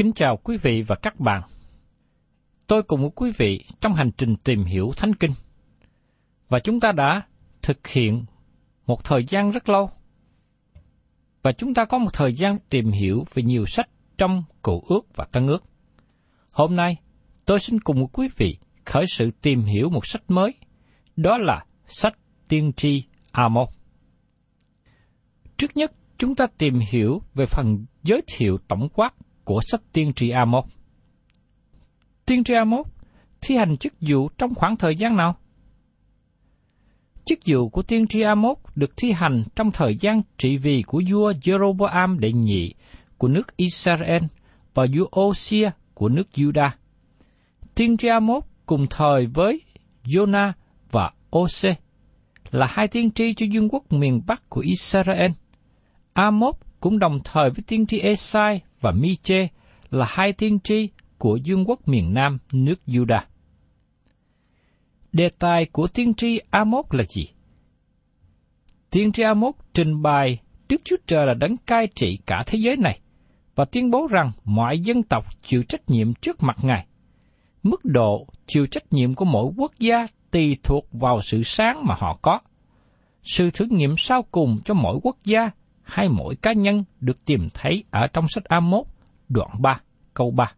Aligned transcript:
Kính 0.00 0.12
chào 0.12 0.36
quý 0.36 0.56
vị 0.62 0.82
và 0.82 0.96
các 0.96 1.20
bạn. 1.20 1.42
Tôi 2.66 2.82
cùng 2.82 3.00
với 3.00 3.10
quý 3.14 3.30
vị 3.36 3.64
trong 3.80 3.94
hành 3.94 4.10
trình 4.16 4.36
tìm 4.44 4.64
hiểu 4.64 4.92
Thánh 4.96 5.14
Kinh. 5.14 5.30
Và 6.48 6.60
chúng 6.60 6.80
ta 6.80 6.92
đã 6.92 7.22
thực 7.62 7.86
hiện 7.86 8.24
một 8.86 9.04
thời 9.04 9.24
gian 9.24 9.50
rất 9.50 9.68
lâu. 9.68 9.90
Và 11.42 11.52
chúng 11.52 11.74
ta 11.74 11.84
có 11.84 11.98
một 11.98 12.10
thời 12.12 12.32
gian 12.32 12.56
tìm 12.70 12.90
hiểu 12.90 13.24
về 13.34 13.42
nhiều 13.42 13.66
sách 13.66 13.88
trong 14.18 14.44
Cựu 14.62 14.82
ước 14.88 15.16
và 15.16 15.24
Tân 15.32 15.46
ước. 15.46 15.64
Hôm 16.52 16.76
nay, 16.76 16.96
tôi 17.44 17.60
xin 17.60 17.80
cùng 17.80 17.96
với 17.96 18.06
quý 18.12 18.28
vị 18.36 18.58
khởi 18.84 19.04
sự 19.06 19.30
tìm 19.42 19.62
hiểu 19.62 19.90
một 19.90 20.06
sách 20.06 20.22
mới, 20.28 20.54
đó 21.16 21.38
là 21.38 21.64
sách 21.86 22.18
Tiên 22.48 22.72
tri 22.76 23.04
Amos. 23.32 23.68
Trước 25.56 25.76
nhất, 25.76 25.92
chúng 26.18 26.34
ta 26.34 26.46
tìm 26.58 26.78
hiểu 26.90 27.22
về 27.34 27.46
phần 27.46 27.84
giới 28.02 28.22
thiệu 28.36 28.58
tổng 28.68 28.88
quát 28.88 29.14
của 29.50 29.60
sách 29.66 29.80
tiên 29.92 30.12
tri 30.16 30.30
Amos. 30.30 30.64
Tiên 32.26 32.44
tri 32.44 32.54
Amos 32.54 32.86
thi 33.40 33.56
hành 33.56 33.76
chức 33.76 33.94
vụ 34.00 34.28
trong 34.38 34.54
khoảng 34.54 34.76
thời 34.76 34.96
gian 34.96 35.16
nào? 35.16 35.36
Chức 37.24 37.38
vụ 37.46 37.68
của 37.68 37.82
tiên 37.82 38.06
tri 38.06 38.20
Amos 38.20 38.58
được 38.74 38.90
thi 38.96 39.12
hành 39.12 39.44
trong 39.56 39.70
thời 39.72 39.96
gian 40.00 40.20
trị 40.38 40.56
vì 40.56 40.82
của 40.82 41.02
vua 41.10 41.32
Jeroboam 41.32 42.18
đệ 42.18 42.32
nhị, 42.32 42.74
của 43.18 43.28
nước 43.28 43.56
Israel 43.56 44.22
và 44.74 44.86
vua 44.96 45.20
Osia 45.20 45.70
của 45.94 46.08
nước 46.08 46.28
Judah. 46.34 46.70
Tiên 47.74 47.96
tri 47.96 48.08
Amos 48.08 48.44
cùng 48.66 48.86
thời 48.90 49.26
với 49.26 49.60
Jonah 50.04 50.52
và 50.90 51.10
Ose 51.36 51.74
là 52.50 52.66
hai 52.70 52.88
tiên 52.88 53.10
tri 53.10 53.34
cho 53.34 53.46
vương 53.52 53.68
quốc 53.68 53.92
miền 53.92 54.20
Bắc 54.26 54.48
của 54.48 54.60
Israel. 54.60 55.30
Amos 56.12 56.56
cũng 56.80 56.98
đồng 56.98 57.18
thời 57.24 57.50
với 57.50 57.64
tiên 57.66 57.86
tri 57.86 57.98
Esai 57.98 58.60
và 58.80 58.92
Miche 58.92 59.48
là 59.90 60.06
hai 60.08 60.32
tiên 60.32 60.58
tri 60.64 60.88
của 61.18 61.38
vương 61.46 61.64
quốc 61.68 61.88
miền 61.88 62.14
Nam 62.14 62.38
nước 62.52 62.80
Judah. 62.86 63.20
Đề 65.12 65.30
tài 65.38 65.66
của 65.66 65.86
tiên 65.86 66.14
tri 66.14 66.40
Amos 66.50 66.86
là 66.90 67.04
gì? 67.04 67.28
Tiên 68.90 69.12
tri 69.12 69.22
Amos 69.22 69.54
trình 69.74 70.02
bày 70.02 70.38
Đức 70.68 70.80
Chúa 70.84 70.96
Trời 71.06 71.26
là 71.26 71.34
đấng 71.34 71.56
cai 71.56 71.88
trị 71.94 72.18
cả 72.26 72.44
thế 72.46 72.58
giới 72.58 72.76
này 72.76 73.00
và 73.54 73.64
tuyên 73.64 73.90
bố 73.90 74.06
rằng 74.10 74.32
mọi 74.44 74.78
dân 74.78 75.02
tộc 75.02 75.42
chịu 75.42 75.62
trách 75.62 75.90
nhiệm 75.90 76.14
trước 76.14 76.42
mặt 76.42 76.56
Ngài. 76.62 76.86
Mức 77.62 77.84
độ 77.84 78.26
chịu 78.46 78.66
trách 78.66 78.92
nhiệm 78.92 79.14
của 79.14 79.24
mỗi 79.24 79.52
quốc 79.56 79.72
gia 79.78 80.06
tùy 80.30 80.56
thuộc 80.62 80.86
vào 80.92 81.22
sự 81.22 81.42
sáng 81.42 81.86
mà 81.86 81.94
họ 81.98 82.18
có. 82.22 82.40
Sự 83.22 83.50
thử 83.50 83.66
nghiệm 83.70 83.94
sau 83.98 84.22
cùng 84.22 84.60
cho 84.64 84.74
mỗi 84.74 84.98
quốc 85.02 85.16
gia 85.24 85.50
hay 85.90 86.08
mỗi 86.08 86.36
cá 86.36 86.52
nhân 86.52 86.84
được 87.00 87.24
tìm 87.24 87.48
thấy 87.54 87.84
ở 87.90 88.06
trong 88.06 88.28
sách 88.28 88.44
Amos 88.44 88.86
đoạn 89.28 89.62
3, 89.62 89.80
câu 90.14 90.30
3. 90.30 90.52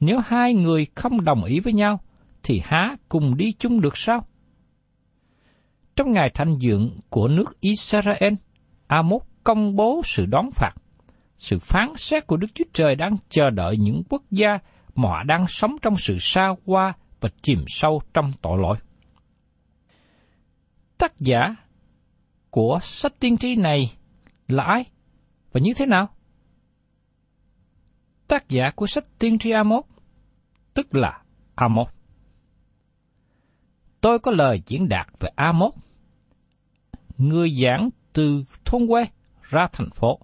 Nếu 0.00 0.18
hai 0.26 0.54
người 0.54 0.86
không 0.94 1.24
đồng 1.24 1.44
ý 1.44 1.60
với 1.60 1.72
nhau, 1.72 2.00
thì 2.42 2.62
há 2.64 2.96
cùng 3.08 3.36
đi 3.36 3.52
chung 3.58 3.80
được 3.80 3.96
sao? 3.96 4.26
Trong 5.96 6.12
ngày 6.12 6.30
thành 6.34 6.58
dựng 6.58 6.98
của 7.08 7.28
nước 7.28 7.60
Israel, 7.60 8.34
Amos 8.86 9.22
công 9.44 9.76
bố 9.76 10.00
sự 10.04 10.26
đón 10.26 10.50
phạt. 10.50 10.72
Sự 11.38 11.58
phán 11.58 11.92
xét 11.96 12.26
của 12.26 12.36
Đức 12.36 12.46
Chúa 12.54 12.64
Trời 12.72 12.94
đang 12.94 13.16
chờ 13.28 13.50
đợi 13.50 13.76
những 13.76 14.02
quốc 14.08 14.22
gia 14.30 14.58
mà 14.94 15.08
họ 15.08 15.22
đang 15.22 15.46
sống 15.46 15.76
trong 15.82 15.96
sự 15.96 16.18
xa 16.20 16.54
hoa 16.66 16.92
và 17.20 17.28
chìm 17.42 17.64
sâu 17.66 18.00
trong 18.14 18.32
tội 18.42 18.58
lỗi. 18.58 18.76
Tác 20.98 21.20
giả 21.20 21.56
của 22.50 22.78
sách 22.82 23.12
tiên 23.20 23.36
tri 23.36 23.56
này 23.56 23.90
là 24.48 24.64
ai 24.64 24.84
và 25.52 25.60
như 25.60 25.72
thế 25.76 25.86
nào? 25.86 26.08
Tác 28.28 28.48
giả 28.48 28.70
của 28.76 28.86
sách 28.86 29.04
tiên 29.18 29.38
tri 29.38 29.50
Amos, 29.50 29.84
tức 30.74 30.94
là 30.94 31.22
Amos. 31.54 31.88
Tôi 34.00 34.18
có 34.18 34.30
lời 34.30 34.62
diễn 34.66 34.88
đạt 34.88 35.06
về 35.20 35.30
Amos, 35.34 35.74
người 37.18 37.56
giảng 37.62 37.90
từ 38.12 38.44
thôn 38.64 38.86
quê 38.86 39.06
ra 39.42 39.68
thành 39.72 39.90
phố. 39.90 40.18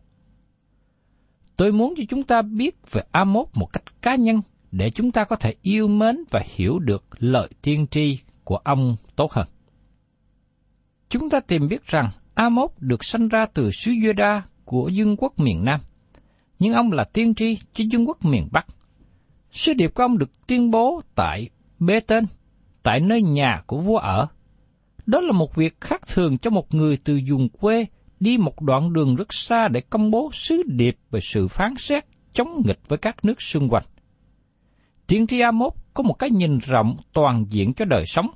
Tôi 1.56 1.73
muốn 1.73 1.94
cho 1.96 2.02
chúng 2.08 2.23
ta 2.23 2.43
biết 2.43 2.90
về 2.90 3.02
Amos 3.11 3.49
một 3.55 3.73
cách 3.73 4.02
cá 4.02 4.14
nhân 4.14 4.40
để 4.73 4.90
chúng 4.90 5.12
ta 5.12 5.25
có 5.25 5.37
thể 5.37 5.55
yêu 5.62 5.88
mến 5.88 6.16
và 6.31 6.43
hiểu 6.44 6.78
được 6.78 7.05
lời 7.19 7.49
tiên 7.62 7.87
tri 7.90 8.19
của 8.44 8.56
ông 8.56 8.96
tốt 9.16 9.32
hơn. 9.32 9.46
Chúng 11.08 11.31
ta 11.31 11.40
tìm 11.40 11.69
biết 11.69 11.87
rằng 11.87 12.08
Amos 12.40 12.70
được 12.78 13.04
sanh 13.04 13.28
ra 13.28 13.46
từ 13.54 13.70
xứ 13.70 13.90
Juda 13.90 14.40
của 14.64 14.90
vương 14.94 15.16
quốc 15.16 15.38
miền 15.38 15.64
Nam, 15.64 15.81
nhưng 16.58 16.72
ông 16.72 16.92
là 16.92 17.04
tiên 17.12 17.34
tri 17.34 17.58
cho 17.72 17.84
vương 17.92 18.08
quốc 18.08 18.25
miền 18.25 18.48
Bắc. 18.52 18.66
Sứ 19.50 19.75
điệp 19.75 19.94
của 19.94 20.02
ông 20.02 20.19
được 20.19 20.46
tuyên 20.46 20.70
bố 20.70 21.00
tại 21.14 21.48
Bê 21.78 22.00
Tên, 22.00 22.25
tại 22.82 23.00
nơi 23.00 23.22
nhà 23.22 23.62
của 23.66 23.78
vua 23.78 23.96
ở. 23.96 24.26
Đó 25.06 25.20
là 25.20 25.32
một 25.32 25.54
việc 25.54 25.81
khác 25.81 26.00
thường 26.08 26.38
cho 26.38 26.50
một 26.50 26.75
người 26.75 26.98
từ 27.04 27.20
vùng 27.31 27.48
quê 27.48 27.87
đi 28.20 28.38
một 28.38 28.62
đoạn 28.62 28.92
đường 28.92 29.16
rất 29.16 29.32
xa 29.32 29.69
để 29.69 29.81
công 29.81 30.10
bố 30.10 30.31
sứ 30.32 30.62
điệp 30.66 30.96
về 31.10 31.20
sự 31.22 31.48
phán 31.48 31.75
xét 31.78 32.04
chống 32.32 32.62
nghịch 32.64 32.81
với 32.88 32.98
các 32.98 33.25
nước 33.25 33.42
xung 33.42 33.69
quanh. 33.69 33.84
Tiên 35.06 35.26
tri 35.26 35.40
Amos 35.40 35.72
có 35.94 36.02
một 36.02 36.14
cái 36.14 36.31
nhìn 36.31 36.58
rộng 36.58 36.96
toàn 37.12 37.44
diện 37.50 37.75
cho 37.75 37.84
đời 37.84 38.04
sống 38.06 38.26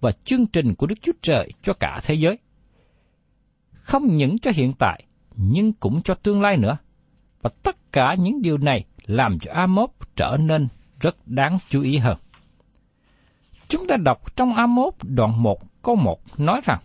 và 0.00 0.12
chương 0.24 0.46
trình 0.46 0.74
của 0.74 0.86
Đức 0.86 1.02
Chúa 1.02 1.12
Trời 1.22 1.50
cho 1.62 1.72
cả 1.72 2.00
thế 2.02 2.14
giới. 2.14 2.38
Không 3.84 4.16
những 4.16 4.38
cho 4.38 4.50
hiện 4.54 4.72
tại, 4.78 5.04
nhưng 5.36 5.72
cũng 5.72 6.02
cho 6.02 6.14
tương 6.14 6.42
lai 6.42 6.56
nữa. 6.56 6.76
Và 7.42 7.50
tất 7.62 7.92
cả 7.92 8.14
những 8.18 8.42
điều 8.42 8.58
này 8.58 8.84
làm 9.06 9.38
cho 9.38 9.52
Amos 9.52 9.90
trở 10.16 10.36
nên 10.40 10.68
rất 11.00 11.16
đáng 11.26 11.58
chú 11.68 11.82
ý 11.82 11.96
hơn. 11.96 12.18
Chúng 13.68 13.86
ta 13.86 13.96
đọc 13.96 14.36
trong 14.36 14.54
Amos 14.54 14.94
đoạn 15.02 15.42
1 15.42 15.82
câu 15.82 15.96
1 15.96 16.20
nói 16.38 16.60
rằng, 16.64 16.80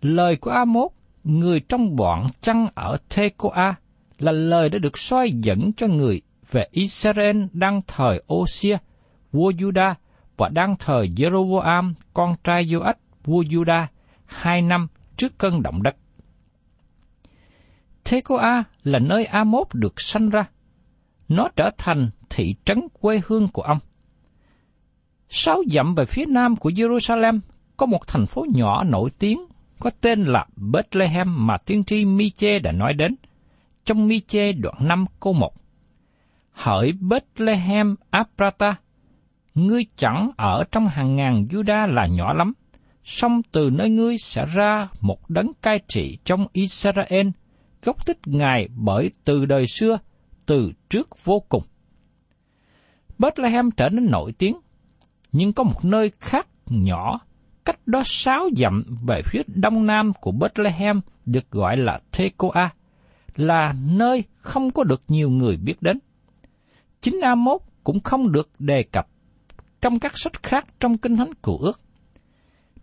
Lời 0.00 0.36
của 0.36 0.50
Amos, 0.50 0.92
người 1.24 1.60
trong 1.60 1.96
bọn 1.96 2.26
chăn 2.40 2.66
ở 2.74 2.98
Tekoa, 3.16 3.74
là 4.18 4.32
lời 4.32 4.68
đã 4.68 4.78
được 4.78 4.98
soi 4.98 5.32
dẫn 5.32 5.72
cho 5.76 5.86
người 5.86 6.22
về 6.50 6.68
Israel 6.70 7.44
đang 7.52 7.80
thời 7.86 8.22
Osia, 8.34 8.76
vua 9.32 9.50
Juda, 9.50 9.94
và 10.36 10.48
đang 10.48 10.76
thời 10.78 11.08
Jeroboam, 11.08 11.92
con 12.14 12.34
trai 12.44 12.64
Joach, 12.64 12.94
vua 13.24 13.42
Juda, 13.42 13.86
hai 14.26 14.62
năm 14.62 14.88
trước 15.18 15.38
cơn 15.38 15.62
động 15.62 15.82
đất. 15.82 15.96
Tekoa 18.10 18.64
là 18.84 18.98
nơi 18.98 19.24
Amos 19.24 19.66
được 19.72 20.00
sanh 20.00 20.30
ra. 20.30 20.44
Nó 21.28 21.48
trở 21.56 21.70
thành 21.78 22.10
thị 22.30 22.54
trấn 22.64 22.80
quê 23.00 23.20
hương 23.26 23.48
của 23.48 23.62
ông. 23.62 23.78
Sáu 25.28 25.62
dặm 25.70 25.94
về 25.94 26.04
phía 26.04 26.26
nam 26.26 26.56
của 26.56 26.70
Jerusalem 26.70 27.40
có 27.76 27.86
một 27.86 28.06
thành 28.06 28.26
phố 28.26 28.46
nhỏ 28.54 28.84
nổi 28.84 29.10
tiếng 29.18 29.46
có 29.80 29.90
tên 30.00 30.24
là 30.24 30.46
Bethlehem 30.56 31.46
mà 31.46 31.56
tiên 31.56 31.84
tri 31.84 32.04
Miche 32.04 32.58
đã 32.58 32.72
nói 32.72 32.94
đến 32.94 33.14
trong 33.84 34.08
Miche 34.08 34.52
đoạn 34.52 34.74
5 34.80 35.06
câu 35.20 35.32
1. 35.32 35.52
Hỡi 36.52 36.92
Bethlehem 36.92 37.96
Aprata, 38.10 38.76
ngươi 39.54 39.86
chẳng 39.96 40.30
ở 40.36 40.64
trong 40.72 40.88
hàng 40.88 41.16
ngàn 41.16 41.46
Juda 41.50 41.94
là 41.94 42.06
nhỏ 42.06 42.32
lắm, 42.32 42.52
song 43.08 43.42
từ 43.52 43.70
nơi 43.70 43.90
ngươi 43.90 44.18
sẽ 44.18 44.46
ra 44.54 44.88
một 45.00 45.30
đấng 45.30 45.52
cai 45.62 45.80
trị 45.88 46.18
trong 46.24 46.46
Israel, 46.52 47.28
gốc 47.82 48.06
tích 48.06 48.18
Ngài 48.26 48.68
bởi 48.76 49.10
từ 49.24 49.46
đời 49.46 49.66
xưa, 49.66 49.98
từ 50.46 50.72
trước 50.90 51.24
vô 51.24 51.40
cùng. 51.48 51.62
Bethlehem 53.18 53.70
trở 53.70 53.88
nên 53.88 54.10
nổi 54.10 54.32
tiếng, 54.32 54.56
nhưng 55.32 55.52
có 55.52 55.64
một 55.64 55.84
nơi 55.84 56.10
khác 56.20 56.46
nhỏ, 56.66 57.20
cách 57.64 57.80
đó 57.86 58.02
sáu 58.04 58.48
dặm 58.56 58.84
về 59.06 59.22
phía 59.24 59.42
đông 59.46 59.86
nam 59.86 60.12
của 60.20 60.32
Bethlehem 60.32 61.00
được 61.26 61.50
gọi 61.50 61.76
là 61.76 62.00
Tekoa, 62.18 62.70
là 63.36 63.74
nơi 63.90 64.24
không 64.38 64.70
có 64.70 64.84
được 64.84 65.02
nhiều 65.08 65.30
người 65.30 65.56
biết 65.56 65.82
đến. 65.82 65.98
Chính 67.00 67.20
Amos 67.20 67.62
cũng 67.84 68.00
không 68.00 68.32
được 68.32 68.50
đề 68.58 68.82
cập 68.82 69.08
trong 69.80 69.98
các 69.98 70.12
sách 70.14 70.42
khác 70.42 70.66
trong 70.80 70.98
Kinh 70.98 71.16
Thánh 71.16 71.34
Cựu 71.34 71.58
Ước. 71.58 71.80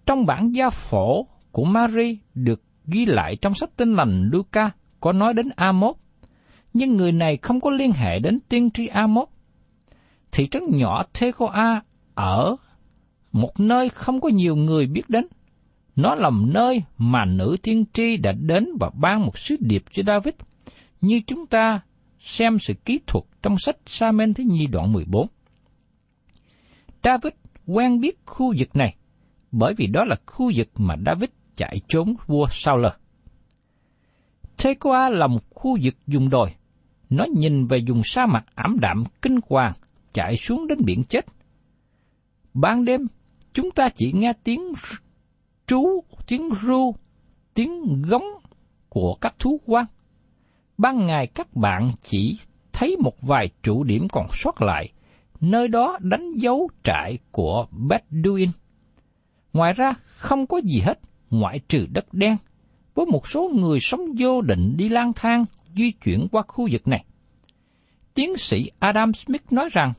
Trong 0.05 0.25
bản 0.25 0.51
gia 0.51 0.69
phổ 0.69 1.27
của 1.51 1.63
Mary 1.63 2.19
được 2.33 2.63
ghi 2.85 3.05
lại 3.05 3.35
trong 3.35 3.53
sách 3.53 3.69
tinh 3.77 3.93
lành 3.93 4.29
Luca 4.33 4.71
có 4.99 5.11
nói 5.11 5.33
đến 5.33 5.49
Amos, 5.55 5.95
nhưng 6.73 6.93
người 6.93 7.11
này 7.11 7.37
không 7.37 7.61
có 7.61 7.69
liên 7.69 7.91
hệ 7.91 8.19
đến 8.19 8.39
tiên 8.49 8.71
tri 8.71 8.87
Amos. 8.87 9.29
Thị 10.31 10.47
trấn 10.47 10.63
nhỏ 10.71 11.03
Tekoa 11.19 11.81
ở 12.15 12.55
một 13.31 13.59
nơi 13.59 13.89
không 13.89 14.21
có 14.21 14.29
nhiều 14.29 14.55
người 14.55 14.87
biết 14.87 15.09
đến. 15.09 15.27
Nó 15.95 16.15
là 16.15 16.29
một 16.29 16.45
nơi 16.47 16.83
mà 16.97 17.25
nữ 17.25 17.55
tiên 17.63 17.85
tri 17.93 18.17
đã 18.17 18.31
đến 18.31 18.67
và 18.79 18.89
ban 18.93 19.25
một 19.25 19.37
sứ 19.37 19.55
điệp 19.59 19.83
cho 19.91 20.03
David, 20.07 20.33
như 21.01 21.21
chúng 21.27 21.47
ta 21.47 21.81
xem 22.19 22.59
sự 22.59 22.73
kỹ 22.73 22.99
thuật 23.07 23.25
trong 23.41 23.57
sách 23.57 23.77
Sa-men 23.85 24.33
Thế 24.33 24.43
Nhi 24.43 24.67
đoạn 24.67 24.93
14. 24.93 25.27
David 27.03 27.33
quen 27.65 27.99
biết 27.99 28.19
khu 28.25 28.53
vực 28.57 28.75
này, 28.75 28.95
bởi 29.51 29.73
vì 29.77 29.87
đó 29.87 30.05
là 30.05 30.15
khu 30.25 30.51
vực 30.55 30.67
mà 30.77 30.95
David 31.05 31.29
chạy 31.55 31.81
trốn 31.87 32.15
vua 32.27 32.47
Saul. 32.49 32.85
Tekoa 34.63 35.09
là 35.09 35.27
một 35.27 35.49
khu 35.49 35.77
vực 35.83 35.95
dùng 36.07 36.29
đồi. 36.29 36.49
Nó 37.09 37.25
nhìn 37.35 37.67
về 37.67 37.79
vùng 37.87 38.01
sa 38.03 38.25
mạc 38.25 38.45
ảm 38.55 38.79
đạm 38.79 39.03
kinh 39.21 39.39
hoàng, 39.49 39.73
chạy 40.13 40.35
xuống 40.35 40.67
đến 40.67 40.77
biển 40.85 41.03
chết. 41.03 41.25
Ban 42.53 42.85
đêm, 42.85 43.07
chúng 43.53 43.71
ta 43.71 43.89
chỉ 43.95 44.11
nghe 44.15 44.33
tiếng 44.43 44.73
trú, 45.67 46.03
tiếng 46.27 46.49
ru, 46.61 46.95
tiếng 47.53 48.01
gống 48.01 48.25
của 48.89 49.17
các 49.21 49.35
thú 49.39 49.61
quan. 49.65 49.85
Ban 50.77 51.07
ngày 51.07 51.27
các 51.27 51.55
bạn 51.55 51.91
chỉ 52.01 52.39
thấy 52.73 52.97
một 52.99 53.21
vài 53.21 53.49
trụ 53.63 53.83
điểm 53.83 54.07
còn 54.11 54.27
sót 54.31 54.61
lại, 54.61 54.91
nơi 55.41 55.67
đó 55.67 55.97
đánh 56.01 56.33
dấu 56.35 56.69
trại 56.83 57.17
của 57.31 57.65
Bedouin. 57.71 58.49
Ngoài 59.55 59.73
ra, 59.73 59.93
không 60.17 60.47
có 60.47 60.57
gì 60.57 60.79
hết, 60.79 60.99
ngoại 61.29 61.59
trừ 61.67 61.85
đất 61.91 62.13
đen, 62.13 62.37
với 62.95 63.05
một 63.05 63.27
số 63.27 63.51
người 63.55 63.79
sống 63.79 64.01
vô 64.19 64.41
định 64.41 64.73
đi 64.77 64.89
lang 64.89 65.13
thang, 65.13 65.45
di 65.73 65.91
chuyển 65.91 66.27
qua 66.31 66.43
khu 66.47 66.67
vực 66.71 66.87
này. 66.87 67.05
Tiến 68.13 68.37
sĩ 68.37 68.71
Adam 68.79 69.13
Smith 69.13 69.51
nói 69.51 69.69
rằng, 69.71 69.93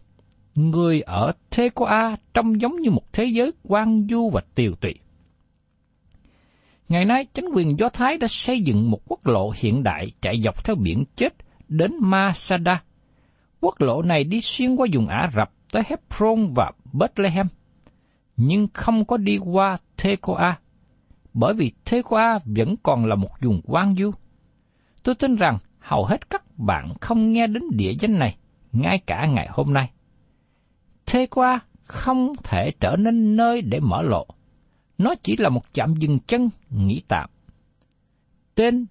người 0.55 1.01
ở 1.01 1.33
Tekoa 1.57 2.17
trông 2.35 2.61
giống 2.61 2.81
như 2.81 2.91
một 2.91 3.13
thế 3.13 3.25
giới 3.25 3.53
quan 3.63 4.07
du 4.11 4.31
và 4.31 4.41
tiều 4.55 4.75
tụy. 4.75 4.95
Ngày 6.89 7.05
nay, 7.05 7.27
chính 7.35 7.47
quyền 7.55 7.79
Do 7.79 7.89
Thái 7.89 8.19
đã 8.19 8.29
xây 8.29 8.61
dựng 8.61 8.91
một 8.91 9.01
quốc 9.09 9.27
lộ 9.27 9.53
hiện 9.57 9.83
đại 9.83 10.07
chạy 10.21 10.41
dọc 10.41 10.65
theo 10.65 10.77
biển 10.77 11.05
chết 11.17 11.35
đến 11.69 11.93
Masada. 12.01 12.83
Quốc 13.61 13.81
lộ 13.81 14.03
này 14.03 14.25
đi 14.25 14.41
xuyên 14.41 14.77
qua 14.77 14.87
vùng 14.93 15.09
Ả 15.09 15.29
Rập 15.37 15.53
tới 15.73 15.83
Hebron 15.87 16.55
và 16.55 16.73
Bethlehem, 16.93 17.47
nhưng 18.37 18.69
không 18.75 19.05
có 19.05 19.17
đi 19.17 19.39
qua 19.39 19.79
Tekoa, 20.03 20.59
bởi 21.35 21.55
vì 21.55 21.73
Tekoa 21.91 22.39
vẫn 22.45 22.77
còn 22.83 23.07
là 23.07 23.15
một 23.15 23.31
vùng 23.41 23.61
quan 23.65 23.95
du. 23.99 24.11
Tôi 25.03 25.15
tin 25.15 25.35
rằng 25.35 25.59
hầu 25.79 26.05
hết 26.05 26.31
các 26.31 26.59
bạn 26.59 26.95
không 27.01 27.33
nghe 27.33 27.47
đến 27.47 27.63
địa 27.71 27.93
danh 28.01 28.19
này, 28.19 28.37
ngay 28.73 28.99
cả 29.07 29.27
ngày 29.27 29.49
hôm 29.51 29.73
nay. 29.73 29.91
Tekoa 31.13 31.61
không 31.85 32.33
thể 32.45 32.71
trở 32.81 32.97
nên 32.97 33.37
nơi 33.37 33.63
để 33.63 33.81
mở 33.81 34.03
lộ. 34.03 34.27
Nó 34.99 35.15
chỉ 35.23 35.37
là 35.37 35.49
một 35.49 35.65
trạm 35.73 35.95
dừng 35.97 36.19
chân 36.19 36.49
nghỉ 36.71 37.03
tạm. 37.09 37.31
Tên 38.55 38.87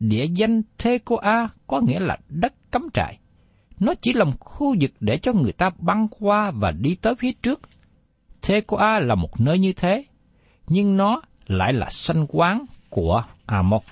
địa 0.00 0.24
danh 0.24 0.62
Tekoa 0.84 1.48
có 1.66 1.80
nghĩa 1.80 2.00
là 2.00 2.18
đất 2.28 2.54
cắm 2.72 2.88
trại. 2.94 3.18
Nó 3.80 3.94
chỉ 3.94 4.12
là 4.12 4.24
một 4.24 4.40
khu 4.40 4.76
vực 4.80 4.90
để 5.00 5.18
cho 5.18 5.32
người 5.32 5.52
ta 5.52 5.70
băng 5.78 6.08
qua 6.08 6.50
và 6.50 6.70
đi 6.70 6.94
tới 6.94 7.14
phía 7.14 7.32
trước. 7.32 7.60
Thế 8.42 8.54
Tekoa 8.54 9.00
là 9.00 9.14
một 9.14 9.40
nơi 9.40 9.58
như 9.58 9.72
thế, 9.72 10.04
nhưng 10.66 10.96
nó 10.96 11.22
lại 11.46 11.72
là 11.72 11.86
sanh 11.90 12.26
quán 12.28 12.64
của 12.90 13.22
Amos. 13.46 13.82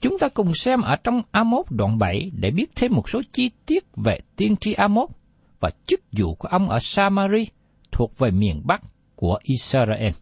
Chúng 0.00 0.18
ta 0.18 0.28
cùng 0.28 0.54
xem 0.54 0.80
ở 0.80 0.96
trong 0.96 1.22
Amos 1.30 1.66
đoạn 1.70 1.98
7 1.98 2.30
để 2.40 2.50
biết 2.50 2.70
thêm 2.76 2.92
một 2.94 3.08
số 3.08 3.22
chi 3.32 3.50
tiết 3.66 3.84
về 3.96 4.18
tiên 4.36 4.56
tri 4.56 4.72
Amos 4.72 5.10
và 5.60 5.70
chức 5.86 6.00
vụ 6.12 6.34
của 6.34 6.48
ông 6.48 6.68
ở 6.68 6.78
Samari 6.78 7.46
thuộc 7.92 8.18
về 8.18 8.30
miền 8.30 8.62
Bắc 8.64 8.80
của 9.16 9.38
Israel. 9.42 10.12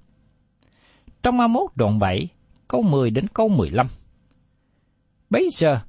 Trong 1.22 1.40
Amos 1.40 1.70
đoạn 1.74 1.98
7, 1.98 2.28
câu 2.68 2.82
10 2.82 3.10
đến 3.10 3.26
câu 3.34 3.48
15. 3.48 3.86
Bây 5.30 5.48
giờ, 5.52 5.80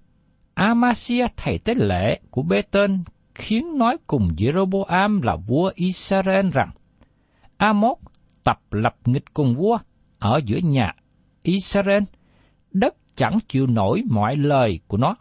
Amasia 0.54 1.28
thầy 1.38 1.58
tế 1.58 1.74
lễ 1.78 2.20
của 2.32 2.42
bê 2.42 2.62
tên 2.62 3.04
khiến 3.36 3.78
nói 3.78 3.98
cùng 4.08 4.28
Jeroboam 4.38 5.22
là 5.22 5.36
vua 5.36 5.72
Israel 5.76 6.50
rằng 6.54 6.70
Amos 7.58 7.98
tập 8.44 8.60
lập 8.72 8.96
nghịch 9.06 9.34
cùng 9.34 9.56
vua 9.56 9.78
ở 10.20 10.42
giữa 10.46 10.58
nhà 10.58 10.94
Israel, 11.44 12.04
đất 12.72 12.96
chẳng 13.16 13.40
chịu 13.48 13.68
nổi 13.68 14.04
mọi 14.10 14.36
lời 14.36 14.80
của 14.88 14.98
nó. 14.98 15.16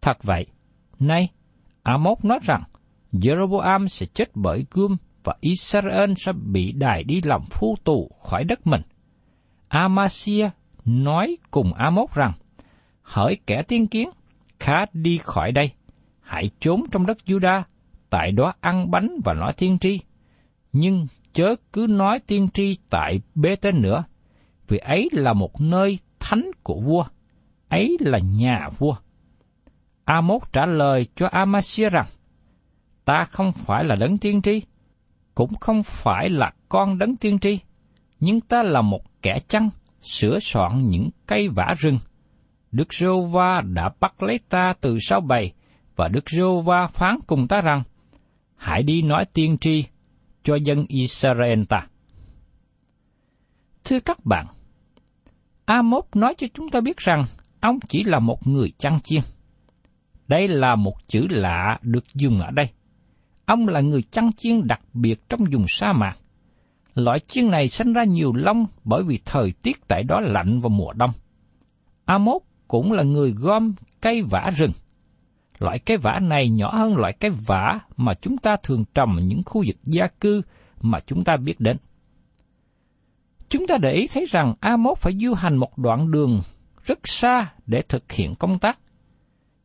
Thật 0.00 0.22
vậy, 0.22 0.46
nay 0.98 1.28
Amos 1.82 2.24
nói 2.24 2.38
rằng 2.42 2.62
Jeroboam 3.12 3.86
sẽ 3.86 4.06
chết 4.06 4.30
bởi 4.34 4.64
gươm 4.70 4.96
và 5.24 5.36
Israel 5.40 6.12
sẽ 6.16 6.32
bị 6.32 6.72
đài 6.72 7.04
đi 7.04 7.20
làm 7.24 7.40
phu 7.50 7.76
tù 7.84 8.10
khỏi 8.22 8.44
đất 8.44 8.66
mình. 8.66 8.82
Amasia 9.68 10.50
nói 10.84 11.36
cùng 11.50 11.72
Amos 11.74 12.10
rằng, 12.14 12.32
hỡi 13.02 13.36
kẻ 13.46 13.62
tiên 13.62 13.86
kiến, 13.86 14.10
khá 14.60 14.84
đi 14.92 15.18
khỏi 15.22 15.52
đây, 15.52 15.72
hãy 16.32 16.50
trốn 16.60 16.82
trong 16.90 17.06
đất 17.06 17.18
Juda, 17.26 17.62
tại 18.10 18.32
đó 18.32 18.52
ăn 18.60 18.90
bánh 18.90 19.08
và 19.24 19.34
nói 19.34 19.52
tiên 19.56 19.78
tri. 19.78 20.00
Nhưng 20.72 21.06
chớ 21.32 21.54
cứ 21.72 21.86
nói 21.90 22.20
tiên 22.26 22.48
tri 22.54 22.76
tại 22.90 23.20
bê 23.34 23.56
tên 23.56 23.82
nữa, 23.82 24.04
vì 24.68 24.78
ấy 24.78 25.08
là 25.12 25.32
một 25.32 25.60
nơi 25.60 25.98
thánh 26.20 26.50
của 26.62 26.80
vua, 26.80 27.04
ấy 27.68 27.96
là 28.00 28.18
nhà 28.18 28.68
vua. 28.78 28.96
Amos 30.04 30.42
trả 30.52 30.66
lời 30.66 31.06
cho 31.16 31.26
Amasia 31.26 31.88
rằng, 31.90 32.06
ta 33.04 33.24
không 33.30 33.52
phải 33.52 33.84
là 33.84 33.96
đấng 34.00 34.18
tiên 34.18 34.42
tri, 34.42 34.62
cũng 35.34 35.54
không 35.54 35.82
phải 35.82 36.28
là 36.28 36.52
con 36.68 36.98
đấng 36.98 37.16
tiên 37.16 37.38
tri, 37.38 37.58
nhưng 38.20 38.40
ta 38.40 38.62
là 38.62 38.82
một 38.82 39.22
kẻ 39.22 39.38
chăn, 39.48 39.70
sửa 40.02 40.38
soạn 40.38 40.88
những 40.88 41.10
cây 41.26 41.48
vả 41.48 41.74
rừng. 41.78 41.98
Đức 42.72 42.94
Rô 42.94 43.22
Va 43.22 43.60
đã 43.60 43.90
bắt 44.00 44.22
lấy 44.22 44.38
ta 44.48 44.74
từ 44.80 44.98
sau 45.00 45.20
bầy, 45.20 45.52
và 45.96 46.08
Đức 46.08 46.30
Rô 46.30 46.60
Va 46.60 46.86
phán 46.86 47.18
cùng 47.26 47.48
ta 47.48 47.60
rằng, 47.60 47.82
hãy 48.56 48.82
đi 48.82 49.02
nói 49.02 49.24
tiên 49.32 49.58
tri 49.58 49.84
cho 50.42 50.56
dân 50.56 50.84
Israel 50.88 51.62
ta. 51.68 51.86
Thưa 53.84 54.00
các 54.00 54.24
bạn, 54.24 54.46
Amos 55.64 56.04
nói 56.14 56.34
cho 56.38 56.46
chúng 56.54 56.70
ta 56.70 56.80
biết 56.80 56.96
rằng 56.96 57.24
ông 57.60 57.78
chỉ 57.88 58.04
là 58.04 58.18
một 58.18 58.46
người 58.46 58.72
chăn 58.78 59.00
chiên. 59.00 59.22
Đây 60.28 60.48
là 60.48 60.76
một 60.76 60.94
chữ 61.08 61.26
lạ 61.30 61.78
được 61.82 62.04
dùng 62.14 62.40
ở 62.40 62.50
đây. 62.50 62.68
Ông 63.46 63.68
là 63.68 63.80
người 63.80 64.02
chăn 64.02 64.30
chiên 64.36 64.66
đặc 64.66 64.80
biệt 64.92 65.20
trong 65.28 65.40
vùng 65.52 65.64
sa 65.68 65.92
mạc. 65.92 66.16
Loại 66.94 67.18
chiên 67.26 67.50
này 67.50 67.68
sinh 67.68 67.92
ra 67.92 68.04
nhiều 68.04 68.32
lông 68.32 68.66
bởi 68.84 69.02
vì 69.02 69.20
thời 69.24 69.52
tiết 69.62 69.88
tại 69.88 70.02
đó 70.02 70.20
lạnh 70.20 70.60
vào 70.60 70.70
mùa 70.70 70.92
đông. 70.92 71.10
Amos 72.04 72.42
cũng 72.68 72.92
là 72.92 73.02
người 73.02 73.32
gom 73.32 73.74
cây 74.00 74.22
vả 74.22 74.50
rừng. 74.56 74.72
Loại 75.62 75.78
cái 75.78 75.96
vả 75.96 76.20
này 76.22 76.48
nhỏ 76.48 76.70
hơn 76.74 76.96
loại 76.96 77.12
cái 77.12 77.30
vả 77.30 77.80
mà 77.96 78.14
chúng 78.14 78.38
ta 78.38 78.56
thường 78.62 78.84
trồng 78.94 79.16
những 79.22 79.42
khu 79.46 79.64
vực 79.66 79.76
gia 79.84 80.06
cư 80.06 80.42
mà 80.80 81.00
chúng 81.06 81.24
ta 81.24 81.36
biết 81.36 81.60
đến. 81.60 81.76
Chúng 83.48 83.66
ta 83.66 83.78
để 83.78 83.92
ý 83.92 84.06
thấy 84.06 84.24
rằng 84.30 84.54
Amos 84.60 84.98
phải 84.98 85.12
du 85.20 85.34
hành 85.34 85.56
một 85.56 85.78
đoạn 85.78 86.10
đường 86.10 86.40
rất 86.84 86.98
xa 87.04 87.52
để 87.66 87.82
thực 87.82 88.12
hiện 88.12 88.34
công 88.34 88.58
tác. 88.58 88.78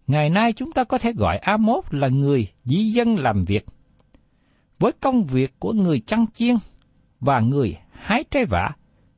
Ngày 0.07 0.29
nay 0.29 0.53
chúng 0.53 0.71
ta 0.71 0.83
có 0.83 0.97
thể 0.97 1.13
gọi 1.13 1.37
Amos 1.37 1.85
là 1.89 2.07
người 2.07 2.47
di 2.63 2.91
dân 2.91 3.15
làm 3.15 3.43
việc. 3.43 3.65
Với 4.79 4.91
công 4.91 5.25
việc 5.25 5.53
của 5.59 5.73
người 5.73 5.99
chăn 5.99 6.25
chiên 6.33 6.55
và 7.19 7.39
người 7.39 7.77
hái 7.91 8.23
trái 8.31 8.45
vả, 8.45 8.69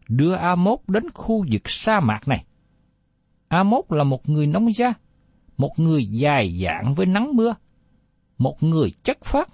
đưa 0.07 0.33
Amos 0.33 0.79
đến 0.87 1.09
khu 1.13 1.45
vực 1.51 1.69
sa 1.69 1.99
mạc 1.99 2.27
này. 2.27 2.45
Amos 3.47 3.85
là 3.89 4.03
một 4.03 4.29
người 4.29 4.47
nông 4.47 4.73
gia, 4.73 4.93
một 5.59 5.79
người 5.79 6.05
dài 6.05 6.59
dạng 6.63 6.93
với 6.95 7.05
nắng 7.05 7.35
mưa, 7.35 7.55
một 8.37 8.63
người 8.63 8.91
chất 9.03 9.17
phát, 9.23 9.49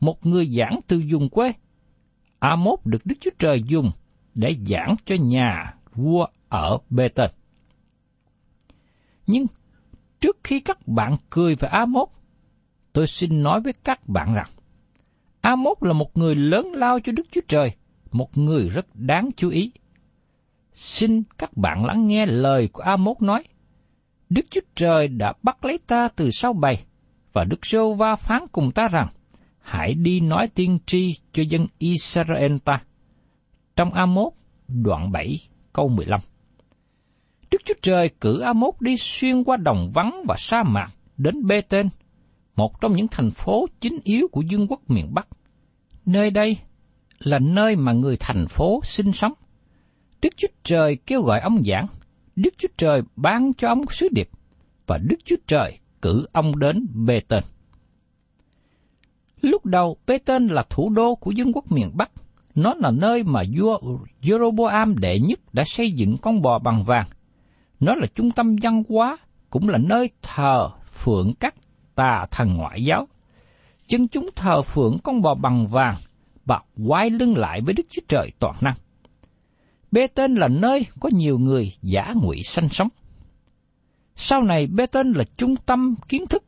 một 0.00 0.26
người 0.26 0.46
giảng 0.46 0.80
từ 0.86 0.98
dùng 0.98 1.28
quê. 1.28 1.52
Amos 2.38 2.80
được 2.84 2.98
Đức 3.04 3.14
Chúa 3.20 3.30
Trời 3.38 3.62
dùng 3.66 3.90
để 4.34 4.56
giảng 4.66 4.96
cho 5.06 5.14
nhà 5.14 5.74
vua 5.94 6.26
ở 6.48 6.78
Bê 6.90 7.08
Tên. 7.08 7.30
Nhưng 9.26 9.46
trước 10.20 10.36
khi 10.44 10.60
các 10.60 10.88
bạn 10.88 11.16
cười 11.30 11.54
về 11.54 11.68
Amos, 11.68 12.08
tôi 12.92 13.06
xin 13.06 13.42
nói 13.42 13.60
với 13.60 13.72
các 13.72 14.08
bạn 14.08 14.34
rằng, 14.34 14.48
Amos 15.40 15.78
là 15.80 15.92
một 15.92 16.16
người 16.16 16.34
lớn 16.34 16.72
lao 16.72 17.00
cho 17.04 17.12
Đức 17.12 17.26
Chúa 17.32 17.40
Trời, 17.48 17.72
một 18.12 18.38
người 18.38 18.68
rất 18.68 18.86
đáng 18.94 19.30
chú 19.36 19.50
ý. 19.50 19.72
Xin 20.72 21.22
các 21.38 21.56
bạn 21.56 21.84
lắng 21.84 22.06
nghe 22.06 22.26
lời 22.26 22.68
của 22.72 22.82
Amos 22.82 23.16
nói, 23.20 23.44
Đức 24.30 24.46
Chúa 24.50 24.60
Trời 24.74 25.08
đã 25.08 25.32
bắt 25.42 25.64
lấy 25.64 25.78
ta 25.86 26.08
từ 26.16 26.30
sau 26.30 26.52
bầy, 26.52 26.78
và 27.32 27.44
Đức 27.44 27.66
Sô 27.66 27.94
Va 27.94 28.16
phán 28.16 28.42
cùng 28.52 28.72
ta 28.72 28.88
rằng, 28.88 29.08
hãy 29.60 29.94
đi 29.94 30.20
nói 30.20 30.48
tiên 30.54 30.78
tri 30.86 31.14
cho 31.32 31.42
dân 31.48 31.66
Israel 31.78 32.56
ta. 32.64 32.82
Trong 33.76 33.94
Amos 33.94 34.32
đoạn 34.68 35.12
7 35.12 35.38
câu 35.72 35.88
15 35.88 36.20
Đức 37.50 37.58
Chúa 37.64 37.74
Trời 37.82 38.10
cử 38.20 38.40
Amos 38.40 38.74
đi 38.80 38.96
xuyên 38.96 39.44
qua 39.44 39.56
đồng 39.56 39.90
vắng 39.94 40.22
và 40.28 40.34
sa 40.38 40.62
mạc 40.62 40.88
đến 41.16 41.46
Bê 41.46 41.60
Tên, 41.60 41.88
một 42.56 42.80
trong 42.80 42.96
những 42.96 43.08
thành 43.08 43.30
phố 43.30 43.66
chính 43.80 43.98
yếu 44.04 44.28
của 44.32 44.42
dương 44.42 44.66
quốc 44.68 44.80
miền 44.90 45.14
Bắc. 45.14 45.28
Nơi 46.06 46.30
đây 46.30 46.58
là 47.18 47.38
nơi 47.38 47.76
mà 47.76 47.92
người 47.92 48.16
thành 48.20 48.46
phố 48.48 48.80
sinh 48.84 49.12
sống. 49.12 49.32
Đức 50.22 50.28
Chúa 50.36 50.48
Trời 50.64 50.96
kêu 50.96 51.22
gọi 51.22 51.40
ông 51.40 51.62
giảng, 51.64 51.86
Đức 52.36 52.54
Chúa 52.58 52.68
Trời 52.76 53.02
ban 53.16 53.52
cho 53.54 53.68
ông 53.68 53.80
sứ 53.90 54.08
điệp, 54.12 54.28
và 54.86 54.98
Đức 54.98 55.16
Chúa 55.24 55.36
Trời 55.46 55.78
cử 56.02 56.26
ông 56.32 56.58
đến 56.58 56.86
Bê 57.06 57.20
Tên. 57.28 57.42
Lúc 59.40 59.66
đầu, 59.66 59.96
Bê 60.06 60.18
Tên 60.18 60.46
là 60.46 60.64
thủ 60.70 60.90
đô 60.90 61.14
của 61.14 61.30
dân 61.30 61.52
quốc 61.52 61.72
miền 61.72 61.90
Bắc. 61.94 62.10
Nó 62.54 62.74
là 62.74 62.90
nơi 62.90 63.22
mà 63.22 63.42
vua 63.56 63.78
Jeroboam 64.22 64.94
đệ 64.98 65.18
nhất 65.18 65.40
đã 65.52 65.64
xây 65.66 65.92
dựng 65.92 66.16
con 66.22 66.42
bò 66.42 66.58
bằng 66.58 66.84
vàng. 66.84 67.06
Nó 67.80 67.94
là 67.94 68.06
trung 68.14 68.30
tâm 68.30 68.56
văn 68.62 68.82
hóa, 68.88 69.18
cũng 69.50 69.68
là 69.68 69.78
nơi 69.78 70.10
thờ 70.22 70.70
phượng 70.92 71.32
các 71.40 71.54
tà 71.94 72.26
thần 72.30 72.56
ngoại 72.56 72.84
giáo. 72.84 73.08
Chân 73.86 74.08
chúng 74.08 74.28
thờ 74.36 74.62
phượng 74.62 74.98
con 75.04 75.22
bò 75.22 75.34
bằng 75.34 75.68
vàng 75.68 75.96
và 76.44 76.60
quay 76.86 77.10
lưng 77.10 77.36
lại 77.36 77.60
với 77.60 77.74
Đức 77.74 77.86
Chúa 77.90 78.02
Trời 78.08 78.30
toàn 78.38 78.54
năng. 78.60 78.74
Bê 79.94 80.06
Tên 80.06 80.34
là 80.34 80.48
nơi 80.48 80.86
có 81.00 81.08
nhiều 81.12 81.38
người 81.38 81.72
giả 81.82 82.12
ngụy 82.16 82.42
sanh 82.42 82.68
sống. 82.68 82.88
Sau 84.16 84.42
này 84.42 84.66
Bê 84.66 84.86
Tên 84.86 85.12
là 85.12 85.24
trung 85.36 85.56
tâm 85.56 85.94
kiến 86.08 86.26
thức. 86.26 86.44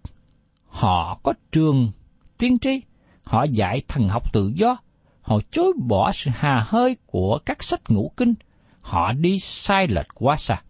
Họ 0.67 1.21
có 1.23 1.33
trường 1.53 1.91
tiên 2.39 2.59
tri, 2.59 2.81
họ 3.23 3.45
dạy 3.45 3.83
thần 3.89 4.09
học 4.09 4.33
tự 4.33 4.53
do, 4.55 4.77
họ 5.21 5.39
chối 5.51 5.73
bỏ 5.87 6.13
sự 6.13 6.31
hà 6.35 6.65
hơi 6.67 6.97
của 7.07 7.39
các 7.47 7.63
sách 7.63 7.81
ngũ 7.89 8.13
kinh, 8.17 8.35
họ 8.81 9.13
đi 9.13 9.39
sai 9.39 9.89
lệch 9.89 10.07
quá 10.15 10.37
xa. 10.37 10.63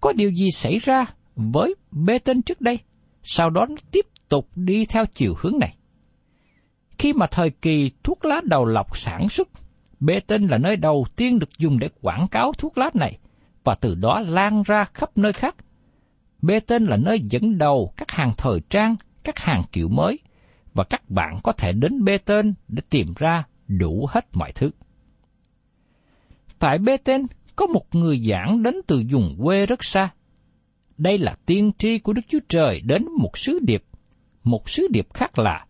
Có 0.00 0.12
điều 0.12 0.30
gì 0.30 0.50
xảy 0.50 0.78
ra 0.78 1.06
với 1.36 1.74
bê 1.90 2.18
tên 2.18 2.42
trước 2.42 2.60
đây, 2.60 2.78
sau 3.22 3.50
đó 3.50 3.66
nó 3.68 3.76
tiếp 3.90 4.06
tục 4.28 4.48
đi 4.54 4.84
theo 4.84 5.04
chiều 5.14 5.34
hướng 5.38 5.58
này? 5.58 5.76
Khi 6.98 7.12
mà 7.12 7.26
thời 7.30 7.50
kỳ 7.50 7.90
thuốc 8.04 8.24
lá 8.24 8.40
đầu 8.44 8.64
lọc 8.64 8.98
sản 8.98 9.28
xuất, 9.28 9.48
bê 10.04 10.20
tên 10.20 10.46
là 10.46 10.58
nơi 10.58 10.76
đầu 10.76 11.06
tiên 11.16 11.38
được 11.38 11.58
dùng 11.58 11.78
để 11.78 11.88
quảng 12.00 12.28
cáo 12.30 12.52
thuốc 12.52 12.78
lá 12.78 12.90
này, 12.94 13.18
và 13.64 13.74
từ 13.74 13.94
đó 13.94 14.20
lan 14.28 14.62
ra 14.62 14.84
khắp 14.94 15.10
nơi 15.18 15.32
khác. 15.32 15.56
Bê 16.42 16.60
tên 16.60 16.84
là 16.84 16.96
nơi 16.96 17.20
dẫn 17.20 17.58
đầu 17.58 17.92
các 17.96 18.10
hàng 18.10 18.32
thời 18.38 18.60
trang, 18.70 18.96
các 19.24 19.38
hàng 19.38 19.62
kiểu 19.72 19.88
mới, 19.88 20.18
và 20.74 20.84
các 20.84 21.10
bạn 21.10 21.38
có 21.42 21.52
thể 21.52 21.72
đến 21.72 22.04
bê 22.04 22.18
tên 22.18 22.54
để 22.68 22.82
tìm 22.90 23.06
ra 23.16 23.44
đủ 23.68 24.06
hết 24.10 24.26
mọi 24.32 24.52
thứ. 24.52 24.70
Tại 26.58 26.78
bê 26.78 26.96
tên 26.96 27.26
có 27.56 27.66
một 27.66 27.94
người 27.94 28.20
giảng 28.20 28.62
đến 28.62 28.74
từ 28.86 29.02
vùng 29.10 29.36
quê 29.44 29.66
rất 29.66 29.84
xa. 29.84 30.08
Đây 30.98 31.18
là 31.18 31.34
tiên 31.46 31.72
tri 31.78 31.98
của 31.98 32.12
Đức 32.12 32.22
Chúa 32.28 32.38
Trời 32.48 32.80
đến 32.80 33.06
một 33.18 33.38
sứ 33.38 33.58
điệp, 33.62 33.84
một 34.44 34.70
sứ 34.70 34.88
điệp 34.90 35.14
khác 35.14 35.38
lạ, 35.38 35.66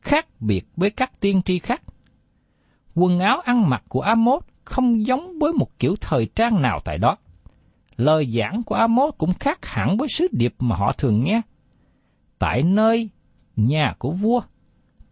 khác 0.00 0.26
biệt 0.40 0.66
với 0.76 0.90
các 0.90 1.20
tiên 1.20 1.42
tri 1.42 1.58
khác. 1.58 1.82
Quần 2.94 3.18
áo 3.18 3.40
ăn 3.40 3.70
mặc 3.70 3.82
của 3.88 4.00
Amos 4.00 4.42
không 4.64 5.06
giống 5.06 5.38
với 5.38 5.52
một 5.52 5.78
kiểu 5.78 5.94
thời 6.00 6.26
trang 6.26 6.62
nào 6.62 6.78
tại 6.84 6.98
đó. 6.98 7.16
Lời 7.96 8.26
giảng 8.26 8.62
của 8.62 8.74
Amos 8.74 9.14
cũng 9.18 9.34
khác 9.34 9.58
hẳn 9.66 9.96
với 9.96 10.08
sứ 10.08 10.26
điệp 10.32 10.54
mà 10.58 10.76
họ 10.76 10.92
thường 10.92 11.24
nghe. 11.24 11.42
Tại 12.38 12.62
nơi 12.62 13.08
nhà 13.56 13.94
của 13.98 14.10
vua, 14.10 14.40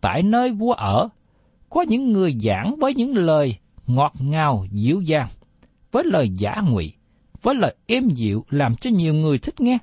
tại 0.00 0.22
nơi 0.22 0.50
vua 0.50 0.72
ở, 0.72 1.08
có 1.70 1.82
những 1.82 2.12
người 2.12 2.36
giảng 2.40 2.76
với 2.80 2.94
những 2.94 3.16
lời 3.16 3.56
ngọt 3.86 4.12
ngào 4.20 4.66
dịu 4.72 5.00
dàng, 5.00 5.28
với 5.92 6.04
lời 6.04 6.28
giả 6.28 6.54
ngụy, 6.68 6.92
với 7.42 7.54
lời 7.54 7.76
êm 7.86 8.08
dịu 8.08 8.44
làm 8.50 8.76
cho 8.76 8.90
nhiều 8.90 9.14
người 9.14 9.38
thích 9.38 9.60
nghe. 9.60 9.78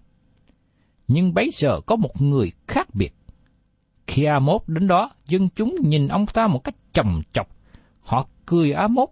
Nhưng 1.08 1.34
bấy 1.34 1.50
giờ 1.54 1.82
có 1.86 1.96
một 1.96 2.22
người 2.22 2.51
khác 2.68 2.88
biệt. 2.94 3.13
Khi 4.08 4.24
Amos 4.24 4.62
đến 4.68 4.88
đó, 4.88 5.12
dân 5.25 5.50
chúng 5.56 5.75
nhìn 5.84 6.08
ông 6.08 6.25
ta 6.25 6.48
một 6.48 6.63
cách 6.63 6.75
trầm 6.94 7.22
trọng. 7.34 7.48
Họ 8.08 8.28
cười 8.46 8.72
A 8.72 8.88
Mốt 8.88 9.10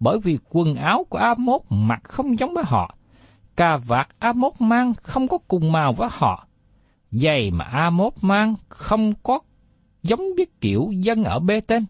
bởi 0.00 0.18
vì 0.18 0.38
quần 0.50 0.74
áo 0.74 1.06
của 1.08 1.18
A 1.18 1.34
Mốt 1.38 1.60
mặc 1.68 2.00
không 2.04 2.38
giống 2.38 2.54
với 2.54 2.64
họ. 2.66 2.96
Cà 3.56 3.76
vạt 3.76 4.08
A 4.18 4.32
Mốt 4.32 4.52
mang 4.58 4.94
không 5.02 5.28
có 5.28 5.38
cùng 5.38 5.72
màu 5.72 5.92
với 5.92 6.08
họ. 6.12 6.46
Giày 7.10 7.50
mà 7.50 7.64
A 7.64 7.90
Mốt 7.90 8.12
mang 8.20 8.54
không 8.68 9.12
có 9.22 9.40
giống 10.02 10.20
với 10.36 10.46
kiểu 10.60 10.90
dân 10.94 11.24
ở 11.24 11.38
bê 11.38 11.60
tên. 11.60 11.86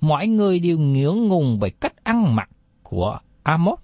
Mọi 0.00 0.26
người 0.26 0.60
đều 0.60 0.78
ngưỡng 0.78 1.28
ngùng 1.28 1.58
về 1.58 1.70
cách 1.70 2.04
ăn 2.04 2.36
mặc 2.36 2.50
của 2.82 3.18
A 3.42 3.56
Mốt 3.56 3.78